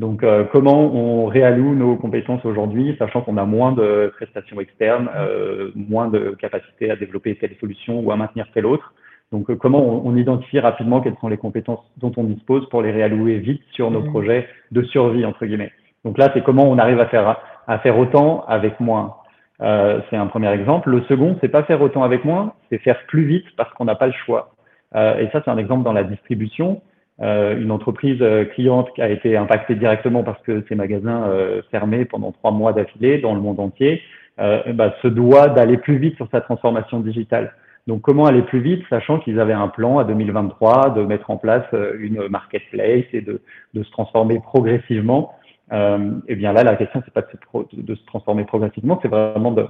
Donc, 0.00 0.22
euh, 0.22 0.44
comment 0.50 0.80
on 0.94 1.26
réalloue 1.26 1.74
nos 1.74 1.94
compétences 1.94 2.42
aujourd'hui, 2.46 2.96
sachant 2.98 3.20
qu'on 3.20 3.36
a 3.36 3.44
moins 3.44 3.72
de 3.72 4.10
prestations 4.16 4.58
externes, 4.58 5.10
euh, 5.14 5.72
moins 5.74 6.08
de 6.08 6.30
capacité 6.40 6.90
à 6.90 6.96
développer 6.96 7.36
telle 7.36 7.54
solution 7.60 8.00
ou 8.00 8.10
à 8.10 8.16
maintenir 8.16 8.46
telle 8.54 8.64
autre? 8.64 8.94
Donc, 9.32 9.50
euh, 9.50 9.56
comment 9.56 10.02
on, 10.04 10.16
identifie 10.16 10.58
rapidement 10.58 11.00
quelles 11.00 11.16
sont 11.20 11.28
les 11.28 11.36
compétences 11.36 11.84
dont 11.98 12.12
on 12.16 12.24
dispose 12.24 12.68
pour 12.68 12.82
les 12.82 12.90
réallouer 12.90 13.38
vite 13.38 13.62
sur 13.72 13.90
nos 13.90 14.00
mmh. 14.00 14.10
projets 14.10 14.48
de 14.72 14.82
survie, 14.82 15.24
entre 15.24 15.46
guillemets. 15.46 15.72
Donc 16.04 16.18
là, 16.18 16.30
c'est 16.34 16.42
comment 16.42 16.64
on 16.64 16.78
arrive 16.78 16.98
à 17.00 17.06
faire, 17.06 17.38
à 17.66 17.78
faire 17.78 17.98
autant 17.98 18.44
avec 18.46 18.80
moins. 18.80 19.16
c'est 19.60 20.16
un 20.16 20.26
premier 20.26 20.50
exemple. 20.50 20.90
Le 20.90 21.02
second, 21.02 21.36
c'est 21.40 21.48
pas 21.48 21.62
faire 21.62 21.82
autant 21.82 22.02
avec 22.02 22.24
moins, 22.24 22.54
c'est 22.70 22.78
faire 22.78 22.98
plus 23.06 23.24
vite 23.24 23.44
parce 23.56 23.72
qu'on 23.74 23.84
n'a 23.84 23.94
pas 23.94 24.06
le 24.06 24.14
choix. 24.24 24.54
et 24.94 25.28
ça, 25.32 25.42
c'est 25.44 25.50
un 25.50 25.58
exemple 25.58 25.84
dans 25.84 25.92
la 25.92 26.04
distribution. 26.04 26.80
Euh, 27.22 27.58
une 27.58 27.70
entreprise 27.70 28.22
euh, 28.22 28.46
cliente 28.46 28.88
qui 28.94 29.02
a 29.02 29.10
été 29.10 29.36
impactée 29.36 29.74
directement 29.74 30.22
parce 30.22 30.40
que 30.42 30.64
ses 30.70 30.74
magasins 30.74 31.24
euh, 31.24 31.60
fermés 31.70 32.06
pendant 32.06 32.32
trois 32.32 32.50
mois 32.50 32.72
d'affilée 32.72 33.18
dans 33.18 33.34
le 33.34 33.40
monde 33.40 33.60
entier, 33.60 34.02
bah, 34.38 34.94
se 35.02 35.08
doit 35.08 35.48
d'aller 35.48 35.76
plus 35.76 35.98
vite 35.98 36.16
sur 36.16 36.26
sa 36.30 36.40
transformation 36.40 37.00
digitale. 37.00 37.52
Donc, 37.90 38.02
comment 38.02 38.26
aller 38.26 38.42
plus 38.42 38.60
vite, 38.60 38.84
sachant 38.88 39.18
qu'ils 39.18 39.40
avaient 39.40 39.52
un 39.52 39.66
plan 39.66 39.98
à 39.98 40.04
2023 40.04 40.90
de 40.90 41.02
mettre 41.02 41.28
en 41.28 41.38
place 41.38 41.66
une 41.98 42.28
marketplace 42.28 43.02
et 43.12 43.20
de, 43.20 43.42
de 43.74 43.82
se 43.82 43.90
transformer 43.90 44.38
progressivement. 44.38 45.34
Euh, 45.72 46.12
et 46.28 46.36
bien 46.36 46.52
là, 46.52 46.62
la 46.62 46.76
question, 46.76 47.02
c'est 47.04 47.12
pas 47.12 47.22
de 47.22 47.26
se, 47.30 47.76
de 47.76 47.94
se 47.96 48.04
transformer 48.04 48.44
progressivement, 48.44 49.00
c'est 49.02 49.08
vraiment 49.08 49.50
de, 49.50 49.66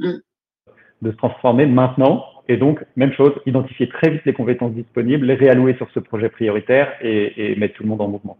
mm. 0.00 0.10
de 1.02 1.10
se 1.12 1.16
transformer 1.16 1.66
maintenant 1.66 2.24
et 2.48 2.56
donc, 2.56 2.84
même 2.96 3.12
chose, 3.12 3.32
identifier 3.46 3.88
très 3.88 4.10
vite 4.10 4.22
les 4.24 4.32
compétences 4.32 4.72
disponibles, 4.72 5.26
les 5.26 5.34
réallouer 5.34 5.76
sur 5.76 5.88
ce 5.92 6.00
projet 6.00 6.30
prioritaire 6.30 6.92
et, 7.00 7.54
mettre 7.54 7.74
tout 7.74 7.84
le 7.84 7.90
monde 7.90 8.00
en 8.00 8.08
mouvement. 8.08 8.36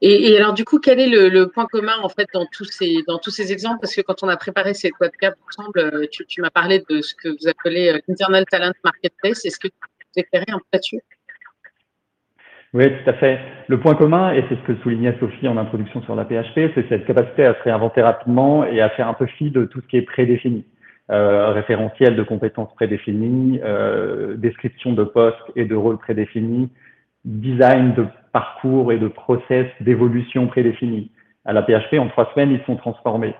Et, 0.00 0.36
alors, 0.36 0.54
du 0.54 0.64
coup, 0.64 0.78
quel 0.78 1.00
est 1.00 1.08
le, 1.08 1.46
point 1.46 1.66
commun 1.66 1.96
en 2.02 2.08
fait 2.08 2.28
dans 2.32 2.46
tous 2.52 2.64
ces 2.64 3.02
dans 3.08 3.18
tous 3.18 3.30
ces 3.30 3.50
exemples? 3.50 3.78
Parce 3.80 3.96
que 3.96 4.00
quand 4.00 4.22
on 4.22 4.28
a 4.28 4.36
préparé 4.36 4.74
ces 4.74 4.92
webcasts 5.00 5.36
ensemble, 5.48 5.80
euh, 5.80 6.06
tu, 6.10 6.40
m'as 6.40 6.50
parlé 6.50 6.84
de 6.88 7.00
ce 7.00 7.14
que 7.14 7.28
vous 7.28 7.48
appelez 7.48 7.88
euh, 7.88 7.98
Internal 8.08 8.44
Talent 8.46 8.72
Marketplace. 8.84 9.44
Est-ce 9.44 9.58
que 9.58 9.66
tu 9.66 9.74
peux 10.14 10.20
éclairer 10.20 10.46
un 10.48 10.58
peu 10.58 10.64
là-dessus? 10.72 11.00
Oui, 12.74 12.84
tout 12.84 13.10
à 13.10 13.14
fait. 13.14 13.40
Le 13.66 13.80
point 13.80 13.94
commun, 13.96 14.34
et 14.34 14.44
c'est 14.48 14.56
ce 14.56 14.72
que 14.72 14.76
soulignait 14.82 15.16
Sophie 15.18 15.48
en 15.48 15.56
introduction 15.56 16.02
sur 16.02 16.14
la 16.14 16.24
PHP, 16.24 16.70
c'est 16.74 16.88
cette 16.88 17.06
capacité 17.06 17.46
à 17.46 17.54
se 17.54 17.62
réinventer 17.62 18.02
rapidement 18.02 18.64
et 18.64 18.80
à 18.80 18.90
faire 18.90 19.08
un 19.08 19.14
peu 19.14 19.26
fi 19.26 19.50
de 19.50 19.64
tout 19.64 19.80
ce 19.80 19.86
qui 19.88 19.96
est 19.96 20.02
prédéfini. 20.02 20.64
Euh, 21.10 21.52
référentiel 21.52 22.14
de 22.14 22.22
compétences 22.22 22.72
prédéfinies, 22.74 23.58
description 24.36 24.92
de 24.92 25.04
postes 25.04 25.38
et 25.56 25.64
de 25.64 25.74
rôles 25.74 25.98
prédéfinis, 25.98 26.68
design 27.28 27.94
de 27.94 28.06
parcours 28.32 28.92
et 28.92 28.98
de 28.98 29.08
process 29.08 29.66
d'évolution 29.80 30.46
prédéfinis. 30.46 31.10
À 31.44 31.52
la 31.52 31.62
PHP, 31.62 31.98
en 31.98 32.08
trois 32.08 32.30
semaines, 32.34 32.50
ils 32.50 32.64
sont 32.66 32.76
transformés. 32.76 33.34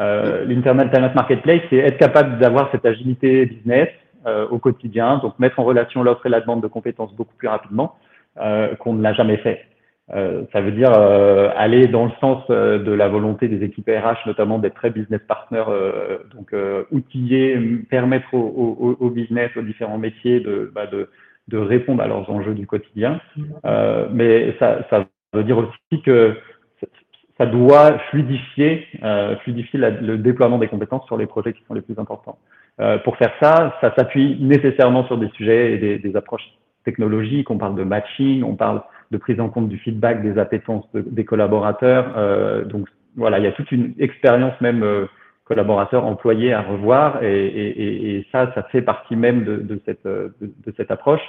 Euh, 0.00 0.44
L'Internet 0.44 0.90
Talent 0.90 1.12
Marketplace, 1.14 1.60
c'est 1.70 1.76
être 1.76 1.98
capable 1.98 2.38
d'avoir 2.38 2.70
cette 2.72 2.84
agilité 2.84 3.46
business 3.46 3.88
euh, 4.26 4.46
au 4.48 4.58
quotidien, 4.58 5.18
donc 5.18 5.38
mettre 5.38 5.60
en 5.60 5.64
relation 5.64 6.02
l'offre 6.02 6.26
et 6.26 6.30
la 6.30 6.40
demande 6.40 6.62
de 6.62 6.66
compétences 6.66 7.14
beaucoup 7.14 7.34
plus 7.36 7.48
rapidement 7.48 7.94
euh, 8.40 8.74
qu'on 8.76 8.94
ne 8.94 9.02
l'a 9.02 9.12
jamais 9.12 9.36
fait. 9.36 9.66
Euh, 10.12 10.42
ça 10.52 10.60
veut 10.60 10.72
dire 10.72 10.92
euh, 10.92 11.48
aller 11.56 11.88
dans 11.88 12.04
le 12.04 12.10
sens 12.20 12.42
euh, 12.50 12.78
de 12.78 12.92
la 12.92 13.08
volonté 13.08 13.48
des 13.48 13.64
équipes 13.64 13.88
RH, 13.88 14.26
notamment 14.26 14.58
d'être 14.58 14.74
très 14.74 14.90
business 14.90 15.20
partner, 15.26 15.64
donc 16.34 16.54
outiller, 16.90 17.58
permettre 17.88 18.34
au, 18.34 18.96
au, 19.00 19.10
business, 19.10 19.50
aux 19.56 19.62
différents 19.62 19.98
métiers 19.98 20.40
de, 20.40 20.70
bah, 20.74 20.86
de, 20.86 21.08
de, 21.48 21.58
répondre 21.58 22.02
à 22.02 22.06
leurs 22.06 22.28
enjeux 22.30 22.54
du 22.54 22.66
quotidien. 22.66 23.20
mais 24.12 24.54
ça, 24.58 24.86
ça, 24.90 25.06
veut 25.32 25.44
dire 25.44 25.58
aussi 25.58 26.02
que 26.02 26.36
ça 27.38 27.46
doit 27.46 27.98
fluidifier, 28.10 28.86
fluidifier 29.42 29.80
le 29.80 30.16
déploiement 30.18 30.58
des 30.58 30.68
compétences 30.68 31.04
sur 31.06 31.16
les 31.16 31.26
projets 31.26 31.52
qui 31.52 31.64
sont 31.66 31.74
les 31.74 31.80
plus 31.80 31.98
importants. 31.98 32.38
pour 33.02 33.16
faire 33.16 33.32
ça, 33.42 33.76
ça 33.80 33.92
s'appuie 33.96 34.38
nécessairement 34.40 35.04
sur 35.06 35.18
des 35.18 35.28
sujets 35.30 35.72
et 35.72 35.98
des, 35.98 36.16
approches 36.16 36.48
technologiques. 36.84 37.50
On 37.50 37.58
parle 37.58 37.74
de 37.74 37.82
matching, 37.82 38.44
on 38.44 38.54
parle 38.54 38.82
de 39.10 39.18
prise 39.18 39.40
en 39.40 39.48
compte 39.48 39.68
du 39.68 39.78
feedback, 39.78 40.22
des 40.22 40.38
appétences 40.38 40.84
des 40.94 41.24
collaborateurs. 41.24 42.14
Euh, 42.16 42.64
donc 42.64 42.88
voilà, 43.16 43.38
il 43.38 43.44
y 43.44 43.48
a 43.48 43.52
toute 43.52 43.70
une 43.72 43.94
expérience 43.98 44.58
même 44.60 44.82
euh, 45.44 45.54
collaborateur 45.54 46.04
employé 46.04 46.52
à 46.52 46.62
revoir 46.62 47.22
et, 47.22 47.46
et, 47.46 48.16
et, 48.16 48.26
ça, 48.32 48.52
ça 48.54 48.62
fait 48.64 48.82
partie 48.82 49.16
même 49.16 49.44
de, 49.44 49.56
de 49.56 49.80
cette, 49.84 50.04
de, 50.04 50.34
de, 50.40 50.74
cette 50.76 50.90
approche. 50.90 51.22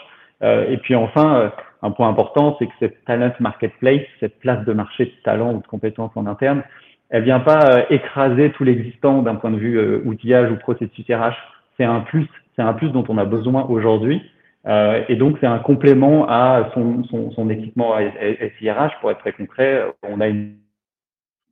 Euh, 0.43 0.69
et 0.69 0.77
puis 0.77 0.95
enfin, 0.95 1.35
euh, 1.35 1.49
un 1.81 1.91
point 1.91 2.09
important, 2.09 2.55
c'est 2.59 2.67
que 2.67 2.73
cette 2.79 3.03
talent 3.05 3.33
marketplace, 3.39 4.01
cette 4.19 4.39
place 4.39 4.65
de 4.65 4.73
marché 4.73 5.05
de 5.05 5.11
talent 5.23 5.53
ou 5.53 5.61
de 5.61 5.67
compétences 5.67 6.11
en 6.15 6.25
interne, 6.25 6.63
elle 7.09 7.23
vient 7.23 7.39
pas 7.39 7.69
euh, 7.71 7.83
écraser 7.89 8.51
tout 8.51 8.63
l'existant 8.63 9.21
d'un 9.21 9.35
point 9.35 9.51
de 9.51 9.57
vue 9.57 9.97
outillage 10.05 10.51
ou 10.51 10.57
processus 10.57 11.05
RH. 11.09 11.35
C'est 11.77 11.85
un 11.85 12.01
plus, 12.01 12.27
c'est 12.55 12.61
un 12.61 12.73
plus 12.73 12.89
dont 12.89 13.05
on 13.09 13.17
a 13.17 13.25
besoin 13.25 13.65
aujourd'hui. 13.65 14.21
Euh, 14.67 15.03
et 15.07 15.15
donc, 15.15 15.37
c'est 15.39 15.47
un 15.47 15.59
complément 15.59 16.27
à 16.27 16.71
son, 16.73 17.03
son, 17.05 17.31
son, 17.31 17.49
équipement 17.49 17.95
SIRH. 18.57 18.99
Pour 18.99 19.11
être 19.11 19.19
très 19.19 19.33
concret, 19.33 19.83
on 20.03 20.19
a 20.21 20.27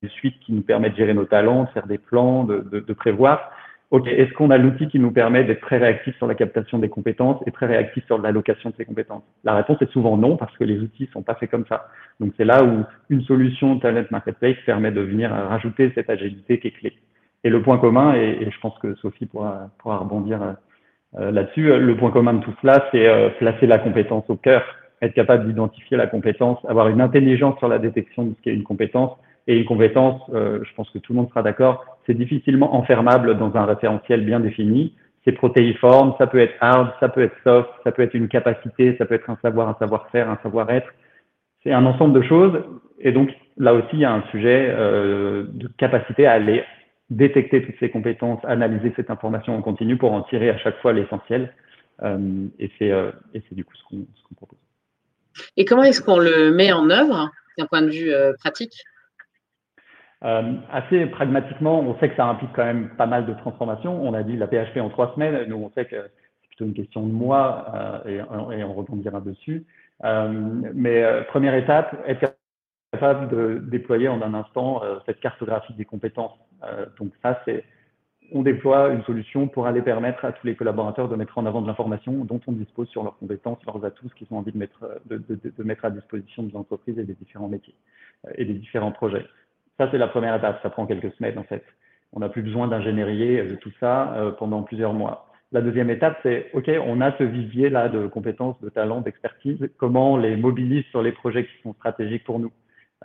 suite 0.09 0.39
qui 0.39 0.53
nous 0.53 0.61
permet 0.61 0.89
de 0.89 0.95
gérer 0.95 1.13
nos 1.13 1.25
talents, 1.25 1.63
de 1.63 1.69
faire 1.69 1.87
des 1.87 1.97
plans, 1.97 2.43
de, 2.43 2.93
prévoir. 2.93 3.51
OK, 3.91 4.07
est-ce 4.07 4.33
qu'on 4.33 4.49
a 4.49 4.57
l'outil 4.57 4.87
qui 4.87 4.97
nous 4.97 5.11
permet 5.11 5.43
d'être 5.43 5.61
très 5.61 5.77
réactif 5.77 6.15
sur 6.17 6.25
la 6.25 6.33
captation 6.33 6.79
des 6.79 6.89
compétences 6.89 7.41
et 7.45 7.51
très 7.51 7.67
réactif 7.67 8.03
sur 8.07 8.17
l'allocation 8.17 8.71
de 8.71 8.75
ces 8.75 8.85
compétences? 8.85 9.23
La 9.43 9.55
réponse 9.55 9.81
est 9.81 9.91
souvent 9.91 10.17
non, 10.17 10.35
parce 10.35 10.55
que 10.57 10.63
les 10.63 10.79
outils 10.79 11.07
sont 11.13 11.21
pas 11.21 11.35
faits 11.35 11.51
comme 11.51 11.65
ça. 11.67 11.89
Donc, 12.19 12.33
c'est 12.37 12.45
là 12.45 12.63
où 12.63 12.83
une 13.09 13.21
solution 13.23 13.77
Talent 13.79 14.05
Marketplace 14.09 14.57
permet 14.65 14.91
de 14.91 15.01
venir 15.01 15.29
rajouter 15.29 15.91
cette 15.93 16.09
agilité 16.09 16.59
qui 16.59 16.69
est 16.69 16.71
clé. 16.71 16.93
Et 17.43 17.49
le 17.49 17.61
point 17.61 17.77
commun, 17.77 18.15
et, 18.15 18.49
je 18.49 18.59
pense 18.59 18.77
que 18.79 18.95
Sophie 18.95 19.25
pourra, 19.25 19.69
rebondir 19.83 20.41
euh, 20.41 20.53
euh, 21.19 21.31
là-dessus, 21.31 21.71
euh, 21.71 21.77
le 21.77 21.97
point 21.97 22.11
commun 22.11 22.35
de 22.35 22.43
tout 22.43 22.53
cela, 22.61 22.87
c'est 22.91 23.05
placer 23.37 23.67
la 23.67 23.79
compétence 23.79 24.23
au 24.29 24.35
cœur, 24.35 24.63
être 25.01 25.13
capable 25.13 25.45
d'identifier 25.45 25.97
la 25.97 26.07
compétence, 26.07 26.59
avoir 26.67 26.87
une 26.87 27.01
intelligence 27.01 27.57
sur 27.59 27.67
la 27.67 27.79
détection 27.79 28.23
de 28.23 28.33
ce 28.35 28.41
qu'est 28.41 28.53
une 28.53 28.63
compétence. 28.63 29.11
Et 29.47 29.57
une 29.57 29.65
compétence, 29.65 30.21
je 30.31 30.73
pense 30.75 30.89
que 30.89 30.99
tout 30.99 31.13
le 31.13 31.17
monde 31.17 31.29
sera 31.29 31.43
d'accord, 31.43 31.85
c'est 32.05 32.13
difficilement 32.13 32.75
enfermable 32.75 33.37
dans 33.37 33.55
un 33.55 33.65
référentiel 33.65 34.23
bien 34.23 34.39
défini. 34.39 34.95
C'est 35.25 35.33
protéiforme, 35.33 36.15
ça 36.17 36.27
peut 36.27 36.39
être 36.39 36.55
hard, 36.61 36.93
ça 36.99 37.09
peut 37.09 37.23
être 37.23 37.35
soft, 37.43 37.69
ça 37.83 37.91
peut 37.91 38.03
être 38.03 38.13
une 38.13 38.29
capacité, 38.29 38.95
ça 38.97 39.05
peut 39.05 39.15
être 39.15 39.29
un 39.29 39.37
savoir, 39.41 39.67
un 39.67 39.75
savoir-faire, 39.79 40.29
un 40.29 40.39
savoir-être. 40.43 40.87
C'est 41.63 41.73
un 41.73 41.85
ensemble 41.85 42.13
de 42.13 42.25
choses. 42.25 42.63
Et 42.99 43.11
donc 43.11 43.31
là 43.57 43.73
aussi, 43.73 43.87
il 43.93 43.99
y 43.99 44.05
a 44.05 44.13
un 44.13 44.23
sujet 44.31 44.69
de 44.69 45.67
capacité 45.77 46.25
à 46.25 46.33
aller 46.33 46.63
détecter 47.09 47.63
toutes 47.63 47.75
ces 47.79 47.89
compétences, 47.89 48.39
analyser 48.43 48.93
cette 48.95 49.09
information 49.09 49.55
en 49.55 49.61
continu 49.61 49.97
pour 49.97 50.11
en 50.13 50.23
tirer 50.23 50.49
à 50.49 50.57
chaque 50.57 50.79
fois 50.81 50.93
l'essentiel. 50.93 51.53
Euh, 52.01 52.47
et 52.59 52.71
c'est 52.79 52.91
euh, 52.91 53.11
du 53.51 53.63
coup 53.63 53.75
ce 53.75 53.83
qu'on 53.83 54.35
propose. 54.35 54.59
Et 55.57 55.65
comment 55.65 55.83
est-ce 55.83 56.01
qu'on 56.01 56.17
le 56.17 56.51
met 56.51 56.71
en 56.71 56.89
œuvre 56.89 57.31
d'un 57.57 57.67
point 57.67 57.81
de 57.81 57.89
vue 57.89 58.11
euh, 60.23 60.53
Assez 60.71 61.05
pragmatiquement, 61.07 61.79
on 61.79 61.97
sait 61.99 62.09
que 62.09 62.15
ça 62.15 62.25
implique 62.25 62.51
quand 62.53 62.65
même 62.65 62.89
pas 62.97 63.05
mal 63.05 63.25
de 63.25 63.33
transformations. 63.33 64.01
On 64.01 64.13
a 64.13 64.23
dit 64.23 64.37
la 64.37 64.47
PHP 64.47 64.77
en 64.77 64.89
trois 64.89 65.13
semaines. 65.13 65.47
Nous, 65.47 65.55
on 65.55 65.69
sait 65.71 65.85
que 65.85 65.95
c'est 66.41 66.47
plutôt 66.47 66.65
une 66.65 66.73
question 66.73 67.05
de 67.05 67.11
mois 67.11 68.01
et, 68.05 68.15
et, 68.15 68.63
on 68.63 68.73
rebondira 68.73 69.21
dessus. 69.21 69.65
mais 70.03 71.23
première 71.29 71.55
étape, 71.55 71.95
être 72.07 72.35
capable 72.91 73.29
de 73.29 73.59
déployer 73.69 74.07
en 74.07 74.21
un 74.21 74.33
instant 74.33 74.81
cette 75.05 75.19
cartographie 75.19 75.73
des 75.73 75.85
compétences 75.85 76.37
euh, 76.63 76.85
donc 76.99 77.11
ça, 77.21 77.41
c'est 77.45 77.63
on 78.31 78.41
déploie 78.41 78.89
une 78.89 79.03
solution 79.03 79.47
pour 79.47 79.67
aller 79.67 79.81
permettre 79.81 80.25
à 80.25 80.31
tous 80.31 80.47
les 80.47 80.55
collaborateurs 80.55 81.07
de 81.09 81.15
mettre 81.15 81.37
en 81.37 81.45
avant 81.45 81.61
de 81.61 81.67
l'information 81.67 82.13
dont 82.25 82.39
on 82.47 82.53
dispose 82.53 82.87
sur 82.89 83.03
leurs 83.03 83.17
compétences, 83.17 83.59
leurs 83.65 83.83
atouts, 83.85 84.09
ce 84.09 84.15
qu'ils 84.15 84.27
ont 84.31 84.37
envie 84.37 84.53
de 84.53 84.57
mettre, 84.57 85.85
à 85.85 85.89
disposition 85.91 86.43
des 86.43 86.55
entreprises 86.55 86.97
et 86.97 87.03
des 87.03 87.13
différents 87.13 87.49
métiers 87.49 87.75
euh, 88.25 88.31
et 88.35 88.45
des 88.45 88.53
différents 88.53 88.91
projets. 88.91 89.25
Ça, 89.77 89.89
c'est 89.91 89.97
la 89.97 90.07
première 90.07 90.35
étape. 90.35 90.59
Ça 90.61 90.69
prend 90.69 90.85
quelques 90.85 91.13
semaines, 91.13 91.37
en 91.37 91.43
fait. 91.43 91.63
On 92.11 92.19
n'a 92.19 92.29
plus 92.29 92.43
besoin 92.43 92.67
d'ingénierie 92.67 93.37
de 93.47 93.55
tout 93.55 93.71
ça 93.79 94.13
euh, 94.13 94.31
pendant 94.31 94.61
plusieurs 94.63 94.93
mois. 94.93 95.31
La 95.51 95.61
deuxième 95.61 95.89
étape, 95.89 96.17
c'est, 96.23 96.49
OK, 96.53 96.69
on 96.85 97.01
a 97.01 97.15
ce 97.17 97.23
vivier-là 97.23 97.89
de 97.89 98.07
compétences, 98.07 98.59
de 98.61 98.69
talents, 98.69 99.01
d'expertise. 99.01 99.69
Comment 99.77 100.13
on 100.13 100.17
les 100.17 100.35
mobilise 100.35 100.83
sur 100.85 101.01
les 101.01 101.11
projets 101.11 101.45
qui 101.45 101.61
sont 101.61 101.73
stratégiques 101.73 102.23
pour 102.23 102.39
nous? 102.39 102.51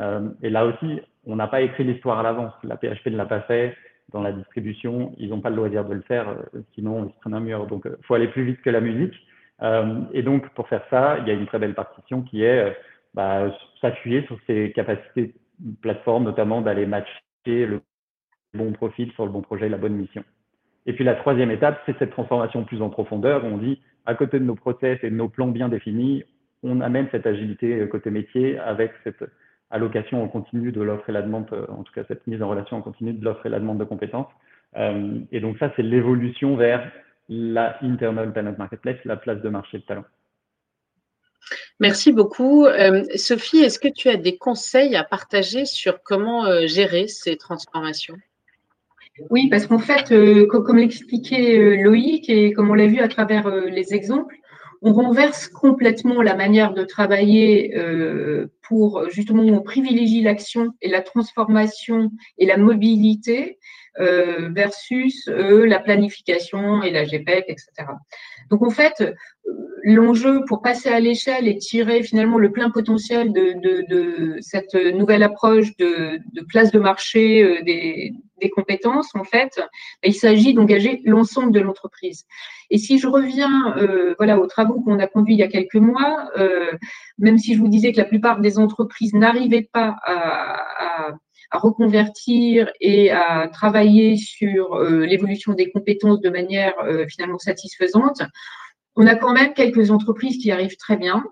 Euh, 0.01 0.29
Et 0.43 0.51
là 0.51 0.65
aussi, 0.65 1.01
on 1.27 1.37
n'a 1.37 1.47
pas 1.47 1.61
écrit 1.61 1.85
l'histoire 1.85 2.19
à 2.19 2.23
l'avance. 2.23 2.53
La 2.65 2.77
PHP 2.77 3.09
ne 3.09 3.17
l'a 3.17 3.27
pas 3.27 3.43
fait 3.43 3.77
dans 4.13 4.23
la 4.23 4.33
distribution. 4.33 5.15
Ils 5.19 5.31
n'ont 5.31 5.41
pas 5.41 5.51
le 5.51 5.57
loisir 5.57 5.85
de 5.85 5.95
le 5.95 6.03
faire, 6.03 6.29
euh, 6.29 6.63
sinon 6.75 7.07
ils 7.07 7.13
se 7.13 7.21
prennent 7.21 7.35
un 7.35 7.41
mur. 7.41 7.67
Donc, 7.67 7.83
il 7.85 7.91
euh, 7.93 7.97
faut 8.03 8.15
aller 8.15 8.29
plus 8.29 8.45
vite 8.45 8.63
que 8.63 8.71
la 8.71 8.81
musique. 8.81 9.15
Euh, 9.63 10.01
et 10.13 10.23
donc, 10.23 10.49
pour 10.51 10.69
faire 10.69 10.83
ça, 10.91 11.19
il 11.19 11.29
y 11.29 11.31
a 11.31 11.35
une 11.35 11.47
très 11.47 11.59
belle 11.59 11.75
partition 11.75 12.23
qui 12.23 12.45
est 12.45 12.77
bah, 13.15 13.53
s'appuyer 13.81 14.25
sur 14.27 14.39
ces 14.47 14.73
capacités 14.73 15.35
plateforme, 15.81 16.25
notamment 16.25 16.61
d'aller 16.61 16.87
matcher 16.87 17.11
le 17.47 17.81
bon 18.55 18.73
profil 18.73 19.13
sur 19.13 19.25
le 19.27 19.33
bon 19.33 19.43
projet, 19.43 19.69
la 19.69 19.79
bonne 19.79 19.95
mission. 19.95 20.25
Et 20.87 20.93
puis 20.93 21.05
la 21.05 21.15
troisième 21.15 21.51
étape, 21.51 21.81
c'est 21.87 21.99
cette 21.99 22.11
transformation 22.11 22.65
plus 22.65 22.81
en 22.81 22.89
profondeur. 22.89 23.45
On 23.45 23.59
dit, 23.59 23.81
à 24.07 24.15
côté 24.15 24.39
de 24.39 24.45
nos 24.45 24.55
process 24.55 24.99
et 25.03 25.11
de 25.11 25.15
nos 25.15 25.29
plans 25.29 25.49
bien 25.49 25.69
définis, 25.69 26.25
on 26.63 26.81
amène 26.81 27.09
cette 27.11 27.27
agilité 27.27 27.87
côté 27.89 28.11
métier 28.11 28.59
avec 28.59 28.93
cette 29.05 29.25
allocation 29.71 30.23
en 30.23 30.29
continu 30.29 30.73
de 30.73 30.81
l'offre 30.81 31.09
et 31.11 31.13
la 31.13 31.23
demande, 31.23 31.47
en 31.69 31.83
tout 31.83 31.93
cas 31.93 32.05
cette 32.09 32.27
mise 32.27 32.43
en 32.43 32.49
relation 32.49 32.79
en 32.79 32.81
continu 32.81 33.13
de 33.13 33.25
l'offre 33.25 33.45
et 33.47 33.51
la 33.51 33.61
demande 33.61 33.79
de 33.79 33.85
compétences. 33.85 34.33
Euh, 34.77 35.21
et 35.33 35.41
donc 35.41 35.59
ça, 35.59 35.73
c'est 35.77 35.83
l'évolution 35.83 36.57
vers 36.57 36.91
la 37.29 37.77
internal 37.83 38.33
talent 38.33 38.55
marketplace, 38.57 38.97
la 39.05 39.17
place 39.17 39.41
de 39.43 39.49
marché 39.49 39.79
de 39.79 39.83
talent. 39.83 40.05
Merci 41.81 42.13
beaucoup. 42.13 42.67
Euh, 42.67 43.05
Sophie, 43.17 43.59
est-ce 43.59 43.79
que 43.79 43.89
tu 43.89 44.09
as 44.09 44.17
des 44.17 44.37
conseils 44.37 44.97
à 44.97 45.05
partager 45.05 45.65
sur 45.65 46.03
comment 46.03 46.47
euh, 46.47 46.67
gérer 46.67 47.09
ces 47.09 47.37
transformations? 47.37 48.17
Oui, 49.31 49.49
parce 49.49 49.67
qu'en 49.67 49.81
fait, 49.81 50.15
comme 50.47 50.79
l'expliquait 50.79 51.83
Loïc 51.83 52.31
et 52.31 52.53
comme 52.53 52.71
on 52.71 52.75
l'a 52.75 52.87
vu 52.87 53.01
à 53.01 53.09
travers 53.09 53.51
les 53.51 53.93
exemples, 53.93 54.37
on 54.81 54.93
renverse 54.93 55.49
complètement 55.49 56.23
la 56.23 56.37
manière 56.37 56.73
de 56.73 56.85
travailler 56.85 57.75
pour 58.63 59.11
justement 59.11 59.43
on 59.43 59.61
privilégie 59.61 60.23
l'action 60.23 60.73
et 60.81 60.89
la 60.89 61.03
transformation 61.03 62.13
et 62.39 62.47
la 62.47 62.59
mobilité 62.59 63.59
euh, 63.59 63.88
versus 63.99 65.29
euh, 65.29 65.67
la 65.67 65.79
planification 65.79 66.83
et 66.83 66.91
la 66.91 67.05
GPEC, 67.05 67.47
etc. 67.49 67.91
Donc 68.51 68.63
en 68.63 68.71
fait, 68.71 68.95
euh, 69.01 69.13
l'enjeu 69.83 70.45
pour 70.47 70.63
passer 70.63 70.89
à 70.89 71.01
l'échelle 71.01 71.49
et 71.49 71.59
tirer 71.59 72.03
finalement 72.03 72.39
le 72.39 72.53
plein 72.53 72.71
potentiel 72.71 73.33
de, 73.33 73.55
de, 73.61 73.85
de 73.89 74.37
cette 74.41 74.75
nouvelle 74.75 75.23
approche 75.23 75.77
de, 75.77 76.19
de 76.33 76.41
place 76.43 76.71
de 76.71 76.79
marché 76.79 77.63
des, 77.65 78.13
des, 78.41 78.51
compétences, 78.51 79.15
en 79.15 79.25
fait, 79.25 79.61
il 80.03 80.15
s'agit 80.15 80.55
d'engager 80.55 81.01
l'ensemble 81.05 81.53
de 81.53 81.61
l'entreprise. 81.61 82.25
Et 82.71 82.79
si 82.79 82.99
je 82.99 83.09
reviens 83.09 83.77
euh, 83.79 84.15
voilà, 84.19 84.39
aux 84.39 84.47
travaux 84.47 84.81
qu'on 84.81 84.99
a 84.99 85.07
conduits 85.07 85.35
il 85.35 85.39
y 85.41 85.43
a 85.43 85.49
quelques 85.49 85.75
mois, 85.75 86.29
euh, 86.37 86.73
même 87.19 87.39
si 87.39 87.55
je 87.55 87.61
vous 87.61 87.69
disais 87.69 87.93
que 87.93 87.99
la 87.99 88.05
plupart 88.05 88.41
des 88.41 88.59
entreprises 88.59 89.15
n'arrivaient 89.15 89.69
pas 89.73 89.97
à, 90.05 91.09
à 91.09 91.13
à 91.51 91.59
reconvertir 91.59 92.71
et 92.81 93.11
à 93.11 93.49
travailler 93.49 94.17
sur 94.17 94.75
euh, 94.75 95.07
l'évolution 95.07 95.55
des 95.55 95.71
compétences 95.71 96.21
de 96.21 96.31
manière 96.31 96.75
euh, 96.81 97.07
finalement 97.09 97.39
satisfaisante, 97.39 98.23
on 98.97 99.07
a 99.07 99.15
quand 99.15 99.33
même 99.33 99.55
quelques 99.55 99.91
entreprises 99.91 100.39
qui 100.39 100.51
arrivent 100.51 100.77
très 100.77 100.97
bien. 100.97 101.25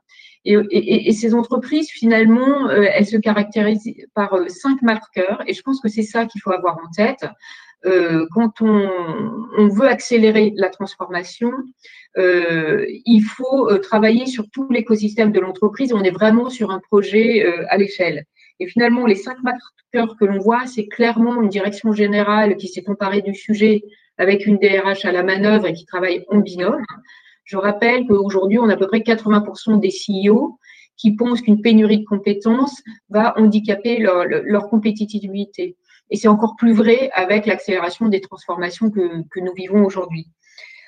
Et, 0.49 1.12
ces 1.12 1.35
entreprises, 1.35 1.90
finalement, 1.90 2.68
euh, 2.68 2.87
elles 2.92 3.06
se 3.06 3.16
caractérisent 3.16 3.92
par 4.14 4.32
cinq 4.46 4.80
marqueurs. 4.80 5.42
Et 5.49 5.54
je 5.54 5.62
pense 5.62 5.80
que 5.80 5.88
c'est 5.88 6.04
ça 6.04 6.25
qu'il 6.26 6.40
faut 6.40 6.52
avoir 6.52 6.78
en 6.78 6.88
tête. 6.96 7.26
quand 8.32 8.61
on, 8.61 8.88
on, 9.58 9.68
veut 9.68 9.88
accélérer 9.88 10.52
la 10.54 10.68
transformation, 10.68 11.50
il 12.16 13.23
faut 13.23 13.76
travailler 13.78 14.26
sur 14.26 14.49
tout 14.50 14.68
l'écosystème 14.70 15.32
de 15.32 15.40
l'entreprise. 15.40 15.92
On 15.92 16.04
est 16.04 16.12
vraiment 16.12 16.49
sur 16.49 16.70
un 16.70 16.78
projet 16.78 17.44
à 17.68 17.76
l'échelle. 17.76 18.25
Et 18.60 18.66
finalement, 18.66 19.06
les 19.06 19.14
cinq 19.14 19.36
marqueurs 19.42 20.16
que 20.16 20.25
l'on 20.25 20.38
voit, 20.38 20.66
c'est 20.66 20.86
clairement 20.86 21.42
une 21.42 21.48
direction 21.48 21.92
générale 21.92 22.56
qui 22.56 22.68
s'est 22.68 22.88
emparée 22.88 23.22
du 23.22 23.34
sujet 23.34 23.82
avec 24.18 24.46
une 24.46 24.58
DRH 24.58 25.04
à 25.04 25.12
la 25.12 25.22
manœuvre 25.22 25.66
et 25.66 25.72
qui 25.72 25.84
travaille 25.84 26.25
en 26.28 26.38
binôme. 26.38 26.82
Je 27.44 27.56
rappelle 27.56 28.06
qu'aujourd'hui, 28.06 28.58
on 28.58 28.68
a 28.68 28.75
à 28.75 28.76
peu 28.76 28.86
près 28.86 29.00
80% 29.00 29.78
des 29.78 29.90
CEO 29.90 30.58
qui 30.96 31.14
pensent 31.14 31.42
qu'une 31.42 31.60
pénurie 31.60 32.00
de 32.00 32.04
compétences 32.04 32.82
va 33.10 33.38
handicaper 33.38 33.98
leur, 33.98 34.25
leur 34.25 34.68
compétitivité. 34.68 35.76
Et 36.10 36.16
c'est 36.16 36.28
encore 36.28 36.56
plus 36.56 36.72
vrai 36.72 37.10
avec 37.12 37.46
l'accélération 37.46 38.08
des 38.08 38.20
transformations 38.20 38.90
que, 38.90 39.22
que 39.30 39.40
nous 39.40 39.52
vivons 39.54 39.84
aujourd'hui. 39.84 40.28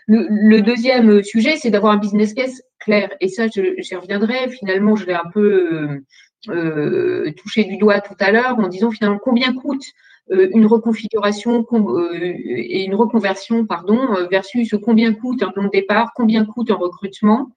Le, 0.06 0.26
le, 0.30 0.62
deuxième 0.62 1.22
sujet, 1.22 1.56
c'est 1.56 1.70
d'avoir 1.70 1.92
un 1.92 1.98
business 1.98 2.32
case 2.32 2.62
clair. 2.78 3.10
Et 3.20 3.28
ça, 3.28 3.46
j'y 3.48 3.94
reviendrai. 3.94 4.48
Finalement, 4.48 4.96
je 4.96 5.04
l'ai 5.04 5.12
un 5.12 5.30
peu 5.32 5.74
euh, 5.74 6.04
touché 6.46 7.64
du 7.64 7.76
doigt 7.76 8.00
tout 8.00 8.16
à 8.20 8.30
l'heure 8.30 8.58
en 8.58 8.68
disant 8.68 8.90
finalement 8.90 9.18
combien 9.18 9.52
coûte 9.52 9.84
euh, 10.30 10.48
une 10.52 10.66
reconfiguration 10.66 11.66
euh, 11.72 12.10
et 12.12 12.84
une 12.84 12.94
reconversion, 12.94 13.64
pardon, 13.64 13.98
versus 14.30 14.74
combien 14.82 15.14
coûte 15.14 15.42
un 15.42 15.50
plan 15.50 15.64
de 15.64 15.70
départ, 15.70 16.12
combien 16.14 16.44
coûte 16.44 16.70
un 16.70 16.74
recrutement. 16.74 17.50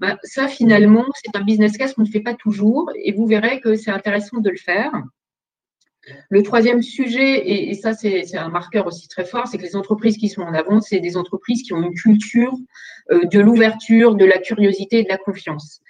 Ben, 0.00 0.16
ça, 0.22 0.48
finalement, 0.48 1.04
c'est 1.22 1.36
un 1.36 1.42
business 1.42 1.76
case 1.76 1.92
qu'on 1.92 2.02
ne 2.02 2.08
fait 2.08 2.20
pas 2.20 2.34
toujours 2.34 2.90
et 3.02 3.12
vous 3.12 3.26
verrez 3.26 3.60
que 3.60 3.76
c'est 3.76 3.90
intéressant 3.90 4.38
de 4.38 4.50
le 4.50 4.56
faire. 4.56 4.90
Le 6.28 6.42
troisième 6.42 6.82
sujet, 6.82 7.70
et, 7.70 7.74
ça 7.74 7.94
c'est 7.94 8.36
un 8.36 8.48
marqueur 8.48 8.86
aussi 8.86 9.08
très 9.08 9.24
fort, 9.24 9.46
c'est 9.46 9.56
que 9.56 9.62
les 9.62 9.76
entreprises 9.76 10.18
qui 10.18 10.28
sont 10.28 10.42
en 10.42 10.52
avant, 10.52 10.80
c'est 10.82 11.00
des 11.00 11.16
entreprises 11.16 11.62
qui 11.62 11.72
ont 11.72 11.82
une 11.82 11.94
culture 11.94 12.52
de 13.10 13.40
l'ouverture, 13.40 14.14
de 14.14 14.26
la 14.26 14.36
curiosité 14.36 14.98
et 14.98 15.04
de 15.04 15.08
la 15.08 15.16
confiance. 15.16 15.80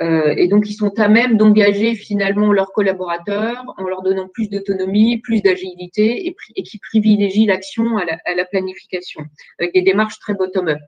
Euh, 0.00 0.34
et 0.36 0.46
donc, 0.48 0.68
ils 0.70 0.74
sont 0.74 0.98
à 0.98 1.08
même 1.08 1.36
d'engager 1.36 1.94
finalement 1.94 2.52
leurs 2.52 2.72
collaborateurs 2.72 3.64
en 3.76 3.84
leur 3.84 4.02
donnant 4.02 4.28
plus 4.28 4.48
d'autonomie, 4.48 5.18
plus 5.18 5.42
d'agilité 5.42 6.26
et, 6.28 6.62
qui 6.62 6.78
privilégient 6.78 7.46
l'action 7.46 7.96
à, 7.96 8.34
la, 8.34 8.44
planification 8.44 9.24
avec 9.58 9.74
des 9.74 9.82
démarches 9.82 10.18
très 10.20 10.34
bottom-up. 10.34 10.78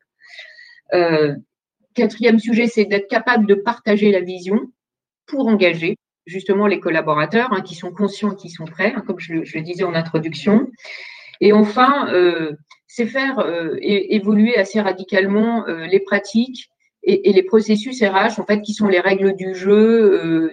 Euh, 0.95 1.35
quatrième 1.95 2.39
sujet, 2.39 2.69
c'est 2.69 2.85
d'être 2.85 3.09
capable 3.09 3.47
de 3.47 3.55
partager 3.55 4.13
la 4.13 4.21
vision 4.21 4.61
pour 5.27 5.49
engager 5.49 5.97
justement 6.27 6.69
les 6.69 6.79
collaborateurs 6.79 7.53
hein, 7.53 7.63
qui 7.63 7.75
sont 7.75 7.93
conscients, 7.93 8.35
qui 8.35 8.49
sont 8.49 8.65
prêts, 8.65 8.93
hein, 8.95 9.03
comme 9.05 9.19
je, 9.19 9.35
le 9.35 9.63
disais 9.63 9.85
en 9.85 9.95
introduction. 9.95 10.71
Et 11.41 11.53
enfin, 11.53 12.13
euh, 12.13 12.53
c'est 12.87 13.07
faire 13.07 13.45
évoluer 13.81 14.57
assez 14.57 14.81
radicalement 14.81 15.65
les 15.67 16.01
pratiques 16.01 16.71
et, 17.03 17.33
les 17.33 17.43
processus 17.43 18.03
RH, 18.03 18.39
en 18.39 18.45
fait, 18.45 18.61
qui 18.61 18.75
sont 18.75 18.89
les 18.89 19.01
règles 19.01 19.35
du 19.35 19.55
jeu, 19.55 20.13
euh, 20.13 20.51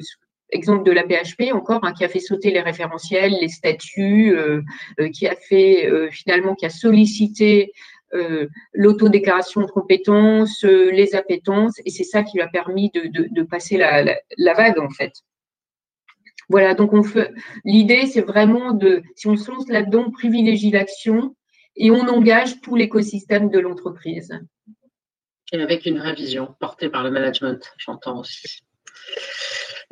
exemple 0.49 0.83
de 0.83 0.91
la 0.91 1.03
PHP 1.03 1.53
encore, 1.53 1.83
hein, 1.83 1.93
qui 1.93 2.05
a 2.05 2.09
fait 2.09 2.19
sauter 2.19 2.51
les 2.51 2.61
référentiels, 2.61 3.35
les 3.41 3.49
statuts, 3.49 4.33
euh, 4.35 4.61
euh, 4.99 5.09
qui 5.09 5.27
a 5.27 5.35
fait 5.35 5.91
finalement, 6.11 6.55
qui 6.55 6.65
a 6.65 6.69
sollicité 6.69 7.71
l'autodéclaration 8.73 9.59
de 9.61 9.65
compétences, 9.67 10.63
les 10.63 11.13
appétences, 11.13 11.73
et 11.85 11.89
c'est 11.89 12.05
ça 12.05 12.23
qui 12.23 12.37
lui 12.37 12.41
a 12.41 12.47
permis 12.47 12.89
de, 12.91 13.07
de, 13.07 13.27
de 13.29 13.43
passer 13.43 13.75
la, 13.75 14.01
la, 14.01 14.15
la, 14.37 14.53
vague 14.53 14.79
en 14.79 14.89
fait. 14.89 15.11
Voilà, 16.47 16.73
donc 16.73 16.93
on 16.93 17.03
fait. 17.03 17.33
L'idée, 17.65 18.05
c'est 18.05 18.21
vraiment 18.21 18.71
de, 18.71 19.03
si 19.17 19.27
on 19.27 19.35
se 19.35 19.51
lance 19.51 19.67
là-dedans, 19.67 20.05
on 20.07 20.11
privilégie 20.11 20.71
l'action 20.71 21.35
et 21.75 21.91
on 21.91 22.07
engage 22.07 22.61
tout 22.61 22.77
l'écosystème 22.77 23.49
de 23.49 23.59
l'entreprise. 23.59 24.31
Et 25.53 25.61
avec 25.61 25.85
une 25.85 25.99
vraie 25.99 26.13
vision 26.13 26.55
portée 26.59 26.89
par 26.89 27.03
le 27.03 27.11
management, 27.11 27.73
j'entends 27.77 28.19
aussi. 28.19 28.63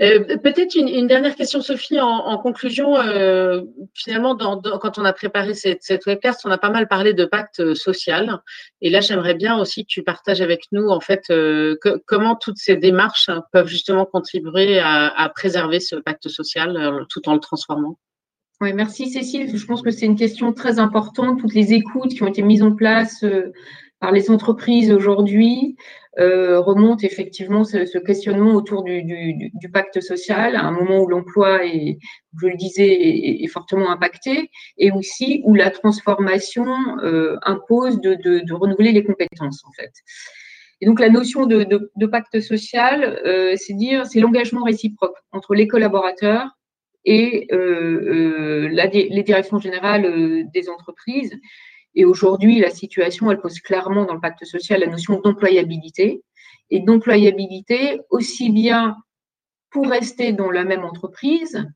Euh, 0.02 0.38
peut-être 0.38 0.76
une, 0.76 1.08
dernière 1.08 1.36
question, 1.36 1.62
Sophie, 1.62 2.02
en, 2.02 2.38
conclusion. 2.38 2.98
Euh, 2.98 3.62
finalement, 3.94 4.36
quand 4.36 4.98
on 4.98 5.06
a 5.06 5.14
préparé 5.14 5.54
cette, 5.54 6.06
webcast, 6.06 6.46
on 6.46 6.52
a 6.52 6.58
pas 6.58 6.70
mal 6.70 6.88
parlé 6.88 7.14
de 7.14 7.24
pacte 7.24 7.74
social. 7.76 8.42
Et 8.82 8.90
là, 8.90 9.00
j'aimerais 9.00 9.36
bien 9.36 9.58
aussi 9.58 9.84
que 9.86 9.90
tu 9.90 10.04
partages 10.04 10.42
avec 10.42 10.66
nous, 10.74 10.90
en 10.90 11.00
fait, 11.00 11.24
euh, 11.30 11.78
comment 12.06 12.36
toutes 12.36 12.58
ces 12.58 12.76
démarches 12.76 13.30
peuvent 13.54 13.68
justement 13.68 14.06
contribuer 14.06 14.80
à 14.80 15.32
préserver 15.34 15.80
ce 15.80 15.96
pacte 15.96 16.28
social 16.28 17.06
tout 17.10 17.28
en 17.30 17.34
le 17.34 17.40
transformant. 17.40 17.98
Oui, 18.62 18.72
merci 18.74 19.10
Cécile. 19.10 19.56
Je 19.56 19.66
pense 19.66 19.82
que 19.82 19.92
c'est 19.92 20.06
une 20.06 20.16
question 20.16 20.54
très 20.54 20.80
importante. 20.80 21.40
Toutes 21.40 21.54
les 21.54 21.74
écoutes 21.74 22.12
qui 22.14 22.24
ont 22.24 22.28
été 22.28 22.42
mises 22.42 22.64
en 22.64 22.74
place 22.74 23.24
par 24.00 24.12
les 24.12 24.30
entreprises 24.30 24.92
aujourd'hui 24.92 25.76
euh, 26.18 26.62
remonte 26.62 27.04
effectivement 27.04 27.66
ce, 27.66 27.98
questionnement 27.98 28.54
autour 28.54 28.84
du, 28.84 29.52
pacte 29.74 30.00
social, 30.00 30.56
à 30.56 30.64
un 30.64 30.72
moment 30.72 31.02
où 31.02 31.08
l'emploi 31.08 31.66
est, 31.66 31.98
je 32.42 32.48
le 32.48 32.56
disais, 32.56 32.88
est, 33.44 33.48
fortement 33.48 33.92
impacté, 33.92 34.50
et 34.78 34.92
aussi 34.92 35.42
où 35.44 35.56
la 35.56 35.72
transformation 35.72 36.68
euh, 37.04 37.36
impose 37.42 38.00
de, 38.00 38.54
renouveler 38.54 38.94
les 38.94 39.04
compétences 39.04 39.66
en 39.66 39.72
fait. 39.74 39.92
Et 40.80 40.86
donc 40.86 41.02
la 41.02 41.10
notion 41.10 41.48
de, 41.48 42.06
pacte 42.06 42.40
social, 42.40 43.20
euh, 43.26 43.56
c'est 43.58 43.74
dire 43.74 44.06
c'est 44.06 44.22
l'engagement 44.22 44.64
réciproque 44.64 45.18
entre 45.34 45.54
les 45.54 45.68
collaborateurs 45.68 46.48
et 47.04 47.48
les 47.52 49.24
directions 49.24 49.60
générales 49.60 50.50
des 50.54 50.70
entreprises 50.70 51.38
et 51.96 52.06
aujourd'hui, 52.06 52.60
la 52.60 52.70
situation, 52.70 53.32
elle 53.32 53.40
pose 53.40 53.60
clairement 53.60 54.06
dans 54.06 54.14
le 54.14 54.20
pacte 54.20 54.46
social 54.46 54.82
la 54.82 54.88
notion 54.88 55.20
d'employabilité. 55.22 56.24
Et 56.70 56.80
d'employabilité 56.80 58.02
aussi 58.10 58.52
bien 58.52 58.98
pour 59.70 59.88
rester 59.88 60.34
dans 60.34 60.52
la 60.52 60.64
même 60.64 60.84
entreprise 60.84 61.68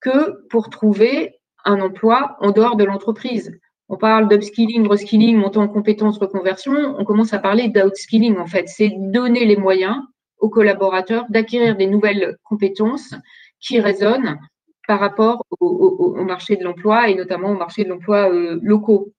que 0.00 0.46
pour 0.48 0.70
trouver 0.70 1.40
un 1.64 1.80
emploi 1.80 2.36
en 2.40 2.52
dehors 2.52 2.76
de 2.76 2.84
l'entreprise. 2.84 3.58
On 3.88 3.96
parle 3.96 4.28
d'upskilling, 4.28 4.86
reskilling, 4.86 5.36
montant 5.36 5.62
en 5.62 5.68
compétences, 5.68 6.18
reconversion. 6.18 6.94
On 6.98 7.04
commence 7.04 7.32
à 7.32 7.38
parler 7.38 7.68
d'outskilling, 7.68 8.36
en 8.38 8.46
fait. 8.46 8.68
C'est 8.68 8.92
donner 8.96 9.44
les 9.44 9.56
moyens 9.56 9.96
aux 10.38 10.50
collaborateurs 10.50 11.24
d'acquérir 11.30 11.76
des 11.76 11.86
nouvelles 11.86 12.36
compétences 12.44 13.14
qui 13.60 13.80
résonnent 13.80 14.38
par 14.86 15.00
rapport 15.00 15.44
au, 15.60 16.14
marché 16.24 16.56
de 16.56 16.64
l'emploi 16.64 17.08
et 17.08 17.14
notamment 17.14 17.50
au 17.50 17.56
marché 17.56 17.84
de 17.84 17.88
l'emploi 17.88 18.32
euh, 18.32 18.58
locaux. 18.62 19.12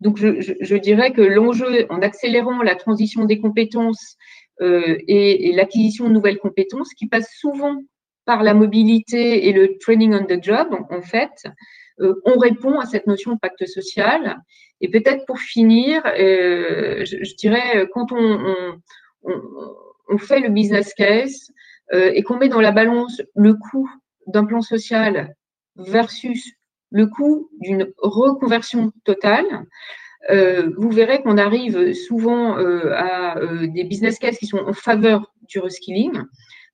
Donc, 0.00 0.16
je, 0.18 0.76
dirais 0.76 1.12
que 1.12 1.22
l'enjeu, 1.22 1.86
en 1.90 2.02
accélérant 2.02 2.62
la 2.62 2.74
transition 2.74 3.24
des 3.24 3.40
compétences 3.40 4.16
euh, 4.60 4.96
et, 5.06 5.52
l'acquisition 5.52 6.08
de 6.08 6.14
nouvelles 6.14 6.38
compétences, 6.38 6.92
qui 6.94 7.06
passe 7.06 7.30
souvent 7.38 7.82
par 8.24 8.42
la 8.42 8.54
mobilité 8.54 9.48
et 9.48 9.52
le 9.52 9.78
training 9.78 10.14
on 10.14 10.24
the 10.24 10.42
job, 10.42 10.68
en, 10.90 11.02
fait, 11.02 11.46
euh, 12.00 12.14
on 12.24 12.38
répond 12.38 12.78
à 12.78 12.86
cette 12.86 13.06
notion 13.06 13.34
de 13.34 13.38
pacte 13.38 13.66
social. 13.66 14.38
Et 14.80 14.88
peut-être 14.90 15.24
pour 15.26 15.38
finir, 15.38 16.02
euh, 16.06 17.04
je, 17.04 17.34
dirais, 17.36 17.88
quand 17.92 18.12
on, 18.12 18.78
on, 20.08 20.18
fait 20.18 20.40
le 20.40 20.50
business 20.50 20.92
case 20.94 21.50
et 21.92 22.22
qu'on 22.22 22.36
met 22.36 22.48
dans 22.48 22.60
la 22.60 22.72
balance 22.72 23.22
le 23.34 23.54
coût 23.54 23.88
d'un 24.26 24.44
plan 24.44 24.60
social 24.60 25.34
versus 25.76 26.55
le 26.90 27.06
coût 27.06 27.50
d'une 27.60 27.92
reconversion 27.98 28.92
totale, 29.04 29.66
euh, 30.30 30.70
vous 30.76 30.90
verrez 30.90 31.22
qu'on 31.22 31.38
arrive 31.38 31.92
souvent 31.94 32.58
euh, 32.58 32.92
à 32.94 33.38
euh, 33.38 33.66
des 33.66 33.84
business 33.84 34.18
cases 34.18 34.38
qui 34.38 34.46
sont 34.46 34.58
en 34.58 34.72
faveur 34.72 35.32
du 35.48 35.60
reskilling, 35.60 36.22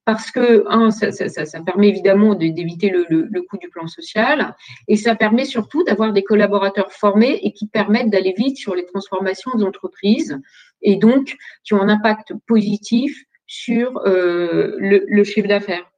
parce 0.05 0.31
que, 0.31 0.65
un, 0.69 0.91
ça, 0.91 1.61
permet 1.65 1.89
évidemment 1.89 2.35
d'éviter 2.35 2.91
le, 2.91 3.43
coût 3.43 3.59
du 3.59 3.69
plan 3.69 3.87
social, 3.87 4.57
et 4.89 4.97
ça 4.97 5.15
permet 5.15 5.45
surtout 5.45 5.85
d'avoir 5.85 6.13
des 6.13 6.25
collaborateurs 6.25 6.93
formés 6.93 7.39
et 7.43 7.53
qui 7.53 7.69
permettent 7.69 8.11
d'aller 8.11 8.35
vite 8.37 8.57
sur 8.57 8.75
les 8.75 8.87
transformations 8.87 9.53
des 9.57 9.63
entreprises, 9.63 10.41
et 10.81 10.97
donc 10.97 11.37
qui 11.63 11.75
ont 11.75 11.83
un 11.83 11.89
impact 11.89 12.33
positif 12.49 13.25
sur 13.47 14.01
le 14.05 15.25
chiffre 15.25 15.47
d'affaires. 15.47 15.92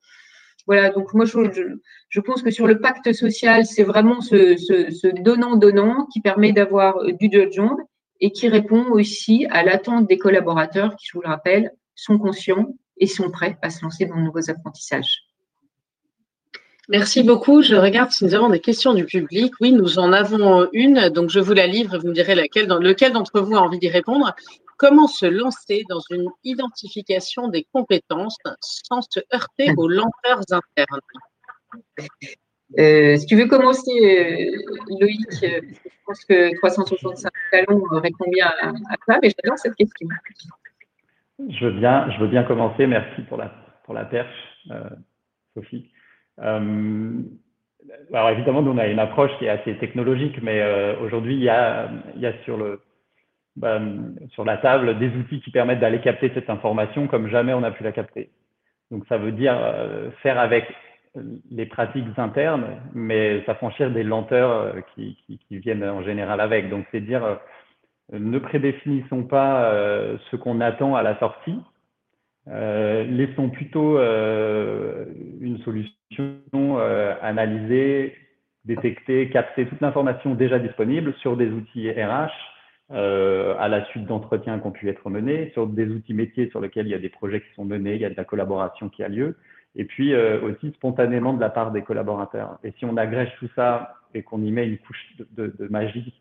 Voilà, 0.66 0.90
donc 0.90 1.12
moi, 1.12 1.26
je, 1.26 2.20
pense 2.20 2.42
que 2.42 2.50
sur 2.50 2.66
le 2.66 2.80
pacte 2.80 3.12
social, 3.12 3.66
c'est 3.66 3.82
vraiment 3.82 4.20
ce 4.22 5.22
donnant-donnant 5.22 6.06
qui 6.06 6.20
permet 6.20 6.52
d'avoir 6.52 6.96
euh, 6.98 7.12
du 7.12 7.30
job 7.52 7.76
et 8.20 8.30
qui 8.30 8.48
répond 8.48 8.86
aussi 8.90 9.46
à 9.50 9.62
l'attente 9.62 10.06
des 10.06 10.16
collaborateurs 10.16 10.96
qui, 10.96 11.06
je 11.08 11.18
vous 11.18 11.22
le 11.22 11.28
rappelle, 11.28 11.72
sont 11.94 12.18
conscients 12.18 12.74
et 12.96 13.06
sont 13.06 13.30
prêts 13.30 13.58
à 13.60 13.70
se 13.70 13.82
lancer 13.82 14.06
dans 14.06 14.16
de 14.16 14.22
nouveaux 14.22 14.50
apprentissages. 14.50 15.24
Merci 16.88 17.22
beaucoup. 17.22 17.62
Je 17.62 17.76
regarde 17.76 18.10
si 18.10 18.24
nous 18.24 18.34
avons 18.34 18.50
des 18.50 18.60
questions 18.60 18.92
du 18.92 19.06
public. 19.06 19.54
Oui, 19.60 19.72
nous 19.72 19.98
en 19.98 20.12
avons 20.12 20.68
une, 20.72 21.08
donc 21.08 21.30
je 21.30 21.40
vous 21.40 21.54
la 21.54 21.66
livre 21.66 21.94
et 21.94 21.98
vous 21.98 22.08
me 22.08 22.12
direz 22.12 22.34
laquelle, 22.34 22.68
lequel 22.68 23.12
d'entre 23.12 23.40
vous 23.40 23.54
a 23.54 23.60
envie 23.60 23.78
d'y 23.78 23.88
répondre 23.88 24.34
comment 24.76 25.06
se 25.06 25.26
lancer 25.26 25.84
dans 25.88 26.00
une 26.10 26.28
identification 26.44 27.48
des 27.48 27.66
compétences 27.72 28.36
sans 28.60 29.02
se 29.02 29.20
heurter 29.32 29.72
aux 29.76 29.88
lenteurs 29.88 30.42
internes? 30.50 31.00
Euh, 32.78 33.16
si 33.16 33.26
tu 33.26 33.36
veux 33.36 33.46
commencer, 33.46 33.90
euh, 33.92 34.98
Loïc, 35.00 35.44
euh, 35.44 35.60
je 35.84 35.90
pense 36.06 36.24
que 36.24 36.56
365 36.56 37.30
talons 37.52 37.82
répond 37.92 38.24
bien 38.30 38.46
à, 38.60 38.72
ça, 39.06 39.18
mais 39.22 39.30
j'adore 39.30 39.58
cette 39.58 39.74
question. 39.74 40.08
Je 41.48 41.66
veux 41.66 41.72
bien, 41.72 42.10
je 42.10 42.20
veux 42.20 42.28
bien 42.28 42.42
commencer. 42.44 42.86
Merci 42.86 43.22
pour 43.22 43.36
la, 43.36 43.52
pour 43.84 43.94
la 43.94 44.04
perche, 44.04 44.66
Sophie. 45.54 45.90
alors 46.38 48.30
évidemment, 48.30 48.62
nous, 48.62 48.72
on 48.72 48.78
a 48.78 48.86
une 48.86 48.98
approche 48.98 49.30
qui 49.38 49.44
est 49.44 49.50
assez 49.50 49.76
technologique, 49.78 50.42
mais 50.42 50.96
aujourd'hui, 51.00 51.34
il 51.34 51.42
y 51.42 51.48
a, 51.48 51.90
il 52.16 52.22
y 52.22 52.26
a 52.26 52.32
sur 52.44 52.56
le, 52.56 52.80
bah, 53.56 53.80
sur 54.30 54.44
la 54.44 54.56
table 54.56 54.98
des 54.98 55.08
outils 55.10 55.40
qui 55.40 55.50
permettent 55.50 55.80
d'aller 55.80 56.00
capter 56.00 56.30
cette 56.34 56.50
information 56.50 57.06
comme 57.06 57.28
jamais 57.28 57.54
on 57.54 57.62
a 57.62 57.70
pu 57.70 57.84
la 57.84 57.92
capter. 57.92 58.30
Donc 58.90 59.04
ça 59.08 59.16
veut 59.16 59.32
dire 59.32 59.56
euh, 59.56 60.10
faire 60.22 60.38
avec 60.38 60.66
les 61.50 61.66
pratiques 61.66 62.04
internes, 62.16 62.66
mais 62.92 63.44
s'affranchir 63.46 63.92
des 63.92 64.02
lenteurs 64.02 64.50
euh, 64.50 64.80
qui, 64.94 65.16
qui, 65.26 65.58
viennent 65.58 65.84
en 65.84 66.02
général 66.02 66.40
avec. 66.40 66.68
Donc 66.68 66.84
c'est 66.90 67.00
dire 67.00 67.24
euh, 67.24 67.36
ne 68.12 68.38
prédéfinissons 68.38 69.22
pas 69.22 69.72
ce 70.30 70.36
qu'on 70.36 70.60
attend 70.60 70.94
à 70.94 71.02
la 71.02 71.18
sortie, 71.18 71.58
laissons 72.46 73.48
plutôt 73.48 73.98
une 73.98 75.58
solution 75.64 76.76
analyser, 77.22 78.14
détecter, 78.66 79.30
capter 79.30 79.64
toute 79.64 79.80
l'information 79.80 80.34
déjà 80.34 80.58
disponible 80.58 81.14
sur 81.22 81.38
des 81.38 81.48
outils 81.48 81.90
RH 81.90 82.28
euh, 82.92 83.54
à 83.58 83.68
la 83.68 83.84
suite 83.86 84.06
d'entretiens 84.06 84.58
qui 84.58 84.66
ont 84.66 84.70
pu 84.70 84.88
être 84.88 85.08
menés, 85.08 85.50
sur 85.54 85.66
des 85.66 85.86
outils 85.86 86.14
métiers 86.14 86.50
sur 86.50 86.60
lesquels 86.60 86.86
il 86.86 86.90
y 86.90 86.94
a 86.94 86.98
des 86.98 87.08
projets 87.08 87.40
qui 87.40 87.54
sont 87.54 87.64
menés, 87.64 87.94
il 87.94 88.00
y 88.00 88.04
a 88.04 88.10
de 88.10 88.16
la 88.16 88.24
collaboration 88.24 88.88
qui 88.88 89.02
a 89.02 89.08
lieu, 89.08 89.36
et 89.74 89.84
puis 89.84 90.12
euh, 90.12 90.40
aussi 90.42 90.72
spontanément 90.72 91.32
de 91.32 91.40
la 91.40 91.50
part 91.50 91.72
des 91.72 91.82
collaborateurs. 91.82 92.58
Et 92.62 92.72
si 92.78 92.84
on 92.84 92.96
agrège 92.96 93.32
tout 93.38 93.48
ça 93.56 93.94
et 94.14 94.22
qu'on 94.22 94.42
y 94.42 94.50
met 94.52 94.68
une 94.68 94.78
couche 94.78 95.02
de, 95.36 95.54
de, 95.58 95.68
magie, 95.68 96.12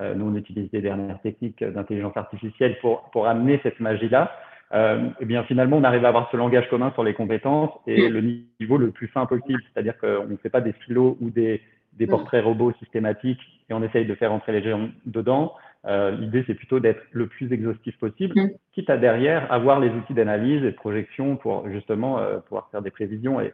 euh, 0.00 0.14
nous 0.14 0.26
on 0.26 0.36
utilise 0.36 0.70
des 0.70 0.82
dernières 0.82 1.20
techniques 1.22 1.64
d'intelligence 1.64 2.16
artificielle 2.16 2.78
pour, 2.80 3.10
pour 3.10 3.26
amener 3.26 3.58
cette 3.62 3.80
magie-là, 3.80 4.32
euh, 4.74 5.06
et 5.06 5.12
eh 5.20 5.24
bien 5.24 5.44
finalement 5.44 5.76
on 5.78 5.84
arrive 5.84 6.04
à 6.04 6.08
avoir 6.08 6.30
ce 6.30 6.36
langage 6.36 6.68
commun 6.70 6.92
sur 6.92 7.04
les 7.04 7.12
compétences 7.12 7.70
et 7.86 8.08
le 8.08 8.20
niveau 8.60 8.78
le 8.78 8.90
plus 8.90 9.08
fin 9.08 9.26
possible, 9.26 9.62
c'est-à-dire 9.72 9.98
qu'on 9.98 10.26
ne 10.26 10.36
fait 10.36 10.48
pas 10.48 10.62
des 10.62 10.72
stylos 10.82 11.18
ou 11.20 11.30
des, 11.30 11.60
des 11.94 12.06
portraits 12.06 12.42
robots 12.42 12.72
systématiques 12.78 13.40
et 13.68 13.74
on 13.74 13.82
essaye 13.82 14.06
de 14.06 14.14
faire 14.14 14.32
entrer 14.32 14.52
les 14.52 14.62
gens 14.62 14.88
dedans. 15.04 15.54
Euh, 15.86 16.12
l'idée, 16.12 16.44
c'est 16.46 16.54
plutôt 16.54 16.78
d'être 16.78 17.02
le 17.10 17.26
plus 17.26 17.52
exhaustif 17.52 17.98
possible, 17.98 18.40
mm. 18.40 18.50
quitte 18.72 18.90
à 18.90 18.96
derrière 18.96 19.50
avoir 19.52 19.80
les 19.80 19.90
outils 19.90 20.14
d'analyse 20.14 20.62
et 20.62 20.70
de 20.70 20.76
projection 20.76 21.36
pour 21.36 21.68
justement 21.68 22.18
euh, 22.18 22.38
pouvoir 22.38 22.68
faire 22.70 22.82
des 22.82 22.90
prévisions 22.90 23.40
et 23.40 23.52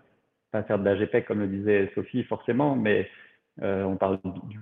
pas 0.52 0.62
faire 0.62 0.78
de 0.78 0.84
la 0.84 0.96
GPEC 0.96 1.26
comme 1.26 1.40
le 1.40 1.46
disait 1.46 1.90
Sophie 1.94 2.24
forcément, 2.24 2.76
mais 2.76 3.08
euh, 3.62 3.84
on 3.84 3.96
parle 3.96 4.18
du 4.44 4.58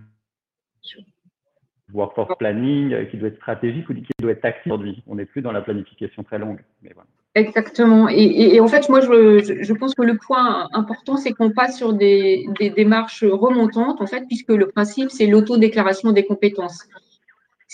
workforce 1.92 2.36
planning 2.38 3.08
qui 3.08 3.16
doit 3.16 3.28
être 3.28 3.36
stratégique 3.36 3.88
ou 3.88 3.94
qui 3.94 4.06
doit 4.20 4.32
être 4.32 4.40
tactique 4.40 4.66
aujourd'hui. 4.66 5.02
On 5.06 5.16
n'est 5.16 5.26
plus 5.26 5.42
dans 5.42 5.52
la 5.52 5.60
planification 5.60 6.22
très 6.24 6.38
longue. 6.38 6.60
Mais 6.82 6.90
voilà. 6.94 7.08
Exactement. 7.36 8.08
Et, 8.08 8.58
en 8.60 8.66
fait, 8.66 8.88
moi, 8.88 9.00
je, 9.00 9.62
je, 9.62 9.72
pense 9.74 9.94
que 9.94 10.02
le 10.02 10.16
point 10.16 10.68
important, 10.72 11.16
c'est 11.18 11.32
qu'on 11.32 11.50
passe 11.50 11.76
sur 11.76 11.92
des, 11.92 12.46
des, 12.58 12.70
démarches 12.70 13.24
remontantes, 13.24 14.00
en 14.00 14.06
fait, 14.06 14.24
puisque 14.26 14.48
le 14.48 14.68
principe, 14.68 15.10
c'est 15.10 15.26
l'autodéclaration 15.26 16.12
des 16.12 16.24
compétences. 16.24 16.88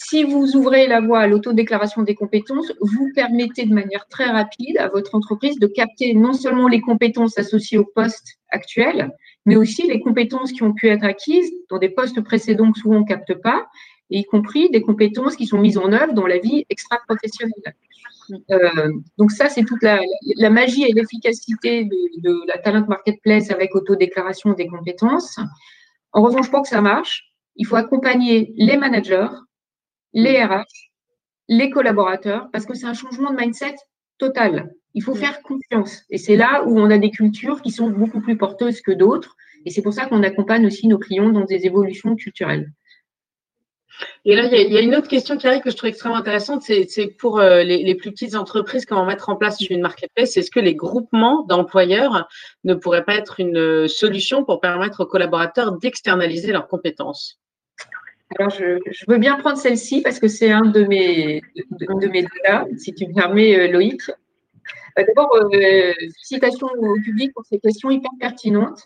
Si 0.05 0.25
vous 0.25 0.57
ouvrez 0.57 0.89
la 0.89 1.01
voie 1.01 1.21
à 1.21 1.27
l'autodéclaration 1.29 2.03
des 2.03 2.17
compétences, 2.17 2.73
vous 2.81 3.11
permettez 3.15 3.67
de 3.67 3.73
manière 3.73 4.07
très 4.09 4.27
rapide 4.27 4.77
à 4.79 4.89
votre 4.89 5.15
entreprise 5.15 5.59
de 5.61 5.67
capter 5.69 6.13
non 6.15 6.33
seulement 6.33 6.67
les 6.67 6.81
compétences 6.81 7.39
associées 7.39 7.79
au 7.79 7.85
poste 7.85 8.39
actuel, 8.51 9.13
mais 9.47 9.55
aussi 9.55 9.87
les 9.87 10.01
compétences 10.01 10.51
qui 10.53 10.65
ont 10.65 10.73
pu 10.73 10.89
être 10.89 11.05
acquises 11.05 11.53
dans 11.71 11.79
des 11.79 11.89
postes 11.89 12.21
précédents 12.21 12.73
que 12.73 12.81
souvent 12.81 12.97
on 12.97 13.01
ne 13.01 13.07
capte 13.07 13.35
pas, 13.35 13.69
y 14.11 14.25
compris 14.25 14.71
des 14.71 14.83
compétences 14.83 15.37
qui 15.37 15.47
sont 15.47 15.59
mises 15.59 15.79
en 15.79 15.93
œuvre 15.93 16.15
dans 16.15 16.27
la 16.27 16.39
vie 16.39 16.67
extra-professionnelle. 16.69 17.75
Euh, 18.51 18.93
donc 19.19 19.31
ça, 19.31 19.49
c'est 19.49 19.65
toute 19.65 19.83
la, 19.83 20.01
magie 20.51 20.83
et 20.83 20.93
l'efficacité 20.93 21.85
de, 21.85 22.21
de, 22.23 22.47
la 22.49 22.59
Talent 22.59 22.85
Marketplace 22.89 23.51
avec 23.51 23.75
autodéclaration 23.75 24.53
des 24.53 24.67
compétences. 24.67 25.39
En 26.13 26.23
revanche, 26.23 26.51
pour 26.51 26.63
que 26.63 26.69
ça 26.69 26.81
marche, 26.81 27.33
il 27.57 27.67
faut 27.67 27.77
accompagner 27.77 28.53
les 28.57 28.77
managers 28.77 29.29
les 30.13 30.43
RH, 30.43 30.65
les 31.49 31.71
collaborateurs, 31.71 32.49
parce 32.53 32.67
que 32.67 32.75
c'est 32.75 32.87
un 32.87 32.95
changement 32.95 33.31
de 33.31 33.37
mindset 33.37 33.75
total. 34.19 34.73
Il 34.95 35.03
faut 35.03 35.15
faire 35.15 35.43
confiance. 35.43 36.03
Et 36.11 36.19
c'est 36.19 36.37
là 36.37 36.65
où 36.65 36.79
on 36.79 36.91
a 36.91 36.99
des 36.99 37.11
cultures 37.11 37.63
qui 37.63 37.71
sont 37.71 37.89
beaucoup 37.89 38.21
plus 38.21 38.37
porteuses 38.37 38.81
que 38.83 38.93
d'autres. 38.93 39.37
Et 39.65 39.71
c'est 39.71 39.83
pour 39.83 39.93
ça 39.93 40.07
qu'on 40.07 40.23
accompagne 40.23 40.67
aussi 40.67 40.87
nos 40.87 40.99
clients 40.99 41.31
dans 41.31 41.45
des 41.45 41.67
évolutions 41.67 42.15
culturelles. 42.15 42.71
Et 44.25 44.35
là, 44.35 44.45
il 44.45 44.73
y, 44.73 44.77
a, 44.77 44.81
une 44.81 44.95
autre 44.95 45.09
question 45.09 45.37
qui 45.37 45.47
arrive 45.47 45.61
que 45.61 45.71
je 45.71 45.77
trouve 45.77 45.91
extrêmement 45.91 46.19
intéressante, 46.19 46.63
c'est 46.63 47.07
pour 47.19 47.39
euh, 47.39 47.63
les, 47.63 47.95
plus 47.95 48.11
petites 48.11 48.35
entreprises, 48.35 48.87
comment 48.87 49.05
mettre 49.05 49.29
en 49.29 49.37
place 49.37 49.61
une 49.61 49.81
marketplace? 49.81 50.37
Est-ce 50.37 50.51
que 50.51 50.61
les 50.61 50.75
groupements 50.75 51.45
d'employeurs 51.45 52.29
ne 52.65 52.75
pourraient 52.75 53.05
pas 53.05 53.17
être 53.17 53.39
une 53.39 53.87
solution 53.89 54.45
pour 54.45 54.61
permettre 54.61 55.05
aux 55.05 55.07
collaborateurs 55.07 55.73
d'externaliser 55.73 56.53
leurs 56.53 56.69
compétences? 56.69 57.41
Alors, 58.39 58.51
je, 58.51 59.05
veux 59.09 59.19
bien 59.19 59.37
prendre 59.39 59.59
celle-ci 59.59 60.01
parce 60.03 60.19
que 60.19 60.29
c'est 60.29 60.51
un 60.51 60.65
de 60.65 60.85
mes, 60.85 61.43
de, 61.57 62.09
mes 62.09 62.25
si 62.79 62.95
tu 62.95 63.07
me 63.07 63.15
permets, 63.15 63.59
euh, 63.59 63.73
Loïc. 63.73 64.01
Euh, 64.99 65.05
d'abord, 65.07 65.31
euh, 65.37 65.49
félicitations 65.53 66.69
au 66.79 66.95
public 67.01 67.33
pour 67.35 67.45
ces 67.45 67.59
questions 67.59 67.91
hyper 67.91 68.11
pertinentes. 68.21 68.85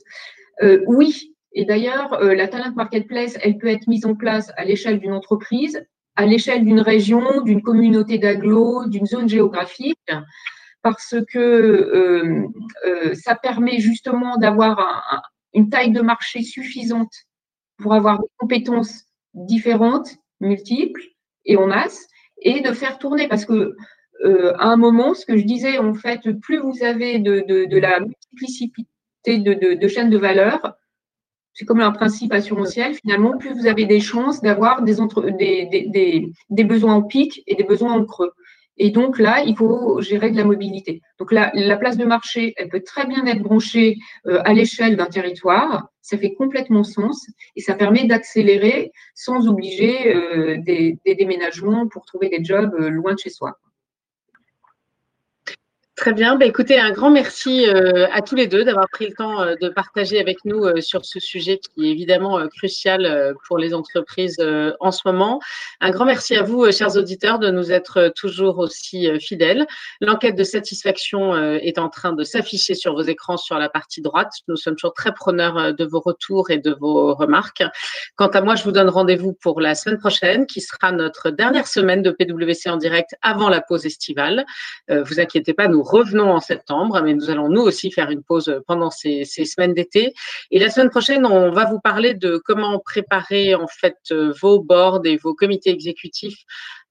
oui, 0.86 1.34
et 1.52 1.64
d'ailleurs, 1.64 2.20
la 2.22 2.48
Talent 2.48 2.72
Marketplace, 2.74 3.38
elle 3.42 3.56
peut 3.58 3.68
être 3.68 3.86
mise 3.86 4.04
en 4.04 4.14
place 4.14 4.52
à 4.56 4.64
l'échelle 4.64 4.98
d'une 4.98 5.12
entreprise, 5.12 5.86
à 6.14 6.26
l'échelle 6.26 6.64
d'une 6.64 6.80
région, 6.80 7.42
d'une 7.42 7.62
communauté 7.62 8.18
d'agglo, 8.18 8.86
d'une 8.86 9.06
zone 9.06 9.28
géographique, 9.28 10.10
parce 10.82 11.14
que 11.32 12.46
ça 13.14 13.34
permet 13.36 13.78
justement 13.78 14.36
d'avoir 14.36 15.24
une 15.54 15.70
taille 15.70 15.92
de 15.92 16.02
marché 16.02 16.42
suffisante 16.42 17.12
pour 17.78 17.94
avoir 17.94 18.18
des 18.18 18.28
compétences 18.36 19.05
différentes, 19.36 20.16
multiples 20.40 21.02
et 21.44 21.56
en 21.56 21.66
masse, 21.66 22.06
et 22.42 22.60
de 22.60 22.72
faire 22.72 22.98
tourner. 22.98 23.28
Parce 23.28 23.44
que 23.44 23.76
euh, 24.24 24.54
à 24.58 24.66
un 24.66 24.76
moment, 24.76 25.14
ce 25.14 25.24
que 25.24 25.36
je 25.36 25.44
disais, 25.44 25.78
en 25.78 25.94
fait, 25.94 26.20
plus 26.40 26.58
vous 26.58 26.82
avez 26.82 27.18
de, 27.18 27.78
la 27.78 28.00
multiplicité 28.00 28.86
de, 29.26 29.88
chaînes 29.88 30.10
de 30.10 30.18
valeur, 30.18 30.74
c'est 31.52 31.64
comme 31.64 31.80
un 31.80 31.92
principe 31.92 32.32
assurantiel, 32.32 32.94
finalement, 32.94 33.38
plus 33.38 33.52
vous 33.52 33.66
avez 33.66 33.86
des 33.86 34.00
chances 34.00 34.42
d'avoir 34.42 34.82
des, 34.82 34.96
des, 35.38 36.30
des, 36.50 36.64
besoins 36.64 36.94
en 36.94 37.02
pic 37.02 37.42
et 37.46 37.54
des 37.54 37.64
besoins 37.64 37.92
en 37.92 38.04
creux. 38.04 38.32
Et 38.78 38.90
donc 38.90 39.18
là, 39.18 39.42
il 39.42 39.56
faut 39.56 40.00
gérer 40.00 40.30
de 40.30 40.36
la 40.36 40.44
mobilité. 40.44 41.00
Donc 41.18 41.32
là, 41.32 41.50
la 41.54 41.76
place 41.76 41.96
de 41.96 42.04
marché, 42.04 42.52
elle 42.56 42.68
peut 42.68 42.82
très 42.82 43.06
bien 43.06 43.24
être 43.26 43.42
branchée 43.42 43.96
euh, 44.26 44.40
à 44.44 44.52
l'échelle 44.52 44.96
d'un 44.96 45.06
territoire. 45.06 45.88
Ça 46.02 46.18
fait 46.18 46.34
complètement 46.34 46.84
sens 46.84 47.26
et 47.56 47.60
ça 47.60 47.74
permet 47.74 48.04
d'accélérer 48.04 48.92
sans 49.14 49.48
obliger 49.48 50.14
euh, 50.14 50.56
des, 50.58 50.98
des, 51.04 51.14
déménagements 51.14 51.88
pour 51.88 52.04
trouver 52.04 52.28
des 52.28 52.44
jobs 52.44 52.74
euh, 52.78 52.90
loin 52.90 53.14
de 53.14 53.18
chez 53.18 53.30
soi. 53.30 53.58
Très 55.96 56.12
bien. 56.12 56.36
Bah, 56.36 56.44
écoutez, 56.44 56.78
un 56.78 56.90
grand 56.90 57.10
merci 57.10 57.66
euh, 57.66 58.06
à 58.12 58.20
tous 58.20 58.34
les 58.34 58.46
deux 58.46 58.64
d'avoir 58.64 58.86
pris 58.90 59.06
le 59.06 59.14
temps 59.14 59.40
euh, 59.40 59.54
de 59.58 59.70
partager 59.70 60.20
avec 60.20 60.44
nous 60.44 60.62
euh, 60.62 60.82
sur 60.82 61.06
ce 61.06 61.18
sujet 61.20 61.58
qui 61.58 61.86
est 61.86 61.90
évidemment 61.90 62.46
crucial 62.48 63.34
pour 63.48 63.56
les 63.56 63.72
entreprises 63.72 64.36
en 64.80 64.90
ce 64.90 65.00
moment. 65.06 65.40
Un 65.80 65.90
grand 65.90 66.04
merci 66.04 66.36
à 66.36 66.42
vous, 66.42 66.70
chers 66.70 66.96
auditeurs, 66.96 67.38
de 67.38 67.50
nous 67.50 67.72
être 67.72 68.12
toujours 68.14 68.58
aussi 68.58 69.08
fidèles. 69.20 69.66
L'enquête 70.00 70.36
de 70.36 70.44
satisfaction 70.44 71.34
est 71.56 71.78
en 71.78 71.88
train 71.88 72.12
de 72.12 72.24
s'afficher 72.24 72.74
sur 72.74 72.94
vos 72.94 73.02
écrans 73.02 73.36
sur 73.36 73.58
la 73.58 73.68
partie 73.68 74.02
droite. 74.02 74.32
Nous 74.48 74.56
sommes 74.56 74.76
toujours 74.76 74.94
très 74.94 75.12
preneurs 75.12 75.74
de 75.74 75.84
vos 75.84 76.00
retours 76.00 76.50
et 76.50 76.58
de 76.58 76.76
vos 76.78 77.14
remarques. 77.14 77.64
Quant 78.16 78.28
à 78.28 78.40
moi, 78.40 78.54
je 78.54 78.64
vous 78.64 78.72
donne 78.72 78.88
rendez-vous 78.88 79.32
pour 79.32 79.60
la 79.60 79.74
semaine 79.74 79.98
prochaine, 79.98 80.46
qui 80.46 80.60
sera 80.60 80.92
notre 80.92 81.30
dernière 81.30 81.66
semaine 81.66 82.02
de 82.02 82.10
PwC 82.10 82.68
en 82.68 82.76
direct 82.76 83.16
avant 83.22 83.48
la 83.48 83.60
pause 83.60 83.86
estivale. 83.86 84.44
vous 84.88 85.20
inquiétez 85.20 85.54
pas, 85.54 85.68
nous 85.68 85.85
revenons 85.86 86.32
en 86.32 86.40
septembre, 86.40 87.00
mais 87.02 87.14
nous 87.14 87.30
allons 87.30 87.48
nous 87.48 87.62
aussi 87.62 87.90
faire 87.90 88.10
une 88.10 88.22
pause 88.22 88.62
pendant 88.66 88.90
ces, 88.90 89.24
semaines 89.24 89.74
d'été. 89.74 90.12
Et 90.50 90.58
la 90.58 90.70
semaine 90.70 90.90
prochaine, 90.90 91.24
on 91.26 91.50
va 91.50 91.64
vous 91.64 91.80
parler 91.80 92.14
de 92.14 92.36
comment 92.44 92.78
préparer 92.78 93.54
en 93.54 93.66
fait 93.66 93.96
vos 94.40 94.60
boards 94.60 95.02
et 95.04 95.16
vos 95.16 95.34
comités 95.34 95.70
exécutifs 95.70 96.44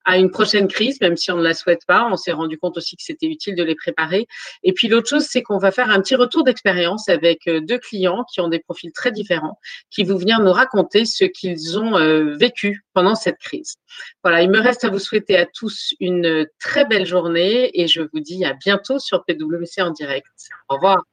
à 0.06 0.18
une 0.18 0.32
prochaine 0.32 0.68
crise, 0.68 1.02
même 1.02 1.18
si 1.18 1.32
on 1.32 1.38
ne 1.38 1.44
la 1.44 1.54
souhaite 1.54 1.86
pas. 1.88 2.08
On 2.12 2.16
s'est 2.16 2.32
rendu 2.32 2.58
compte 2.58 2.78
aussi 2.78 2.96
que 2.96 3.04
c'était 3.04 3.28
utile 3.28 3.56
de 3.56 3.64
les 3.64 3.76
préparer. 3.76 4.28
Et 4.64 4.74
puis 4.74 4.88
l'autre 4.88 5.10
chose, 5.10 5.26
c'est 5.30 5.42
qu'on 5.42 5.58
va 5.58 5.72
faire 5.72 5.90
un 5.90 6.00
petit 6.02 6.16
retour 6.16 6.44
d'expérience 6.44 7.10
avec 7.10 7.48
euh, 7.48 7.60
deux 7.62 7.80
clients 7.80 8.24
qui 8.32 8.42
ont 8.42 8.48
des 8.48 8.60
profils 8.60 8.92
très 8.92 9.12
différents, 9.12 9.60
qui 9.90 10.04
vont 10.04 10.18
venir 10.18 10.40
nous 10.40 10.52
raconter 10.52 11.06
ce 11.06 11.26
qu'ils 11.26 11.80
ont 11.80 11.98
euh, 11.98 12.36
vécu 12.36 12.84
pendant 12.94 13.16
cette 13.16 13.38
crise. 13.40 13.76
Voilà, 14.24 14.42
il 14.42 14.50
me 14.50 14.60
reste 14.60 14.84
à 14.84 14.90
vous 14.90 15.00
souhaiter 15.00 15.38
à 15.38 15.46
tous 15.46 15.94
une 16.00 16.48
très 16.60 16.86
belle 16.86 17.06
journée 17.06 17.72
et 17.74 17.88
je 17.88 18.02
vous 18.02 18.20
dis 18.20 18.46
à 18.46 18.54
bientôt 18.54 19.00
sur 19.00 19.24
PwC 19.26 19.82
en 19.82 19.92
direct. 19.92 20.28
Au 20.70 20.76
revoir. 20.76 21.04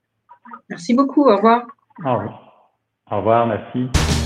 Merci 0.69 0.95
beaucoup. 0.95 1.29
Au 1.29 1.37
revoir. 1.37 1.67
Au 2.05 2.15
revoir. 2.15 2.43
Au 3.11 3.17
revoir, 3.19 3.47
merci. 3.47 4.22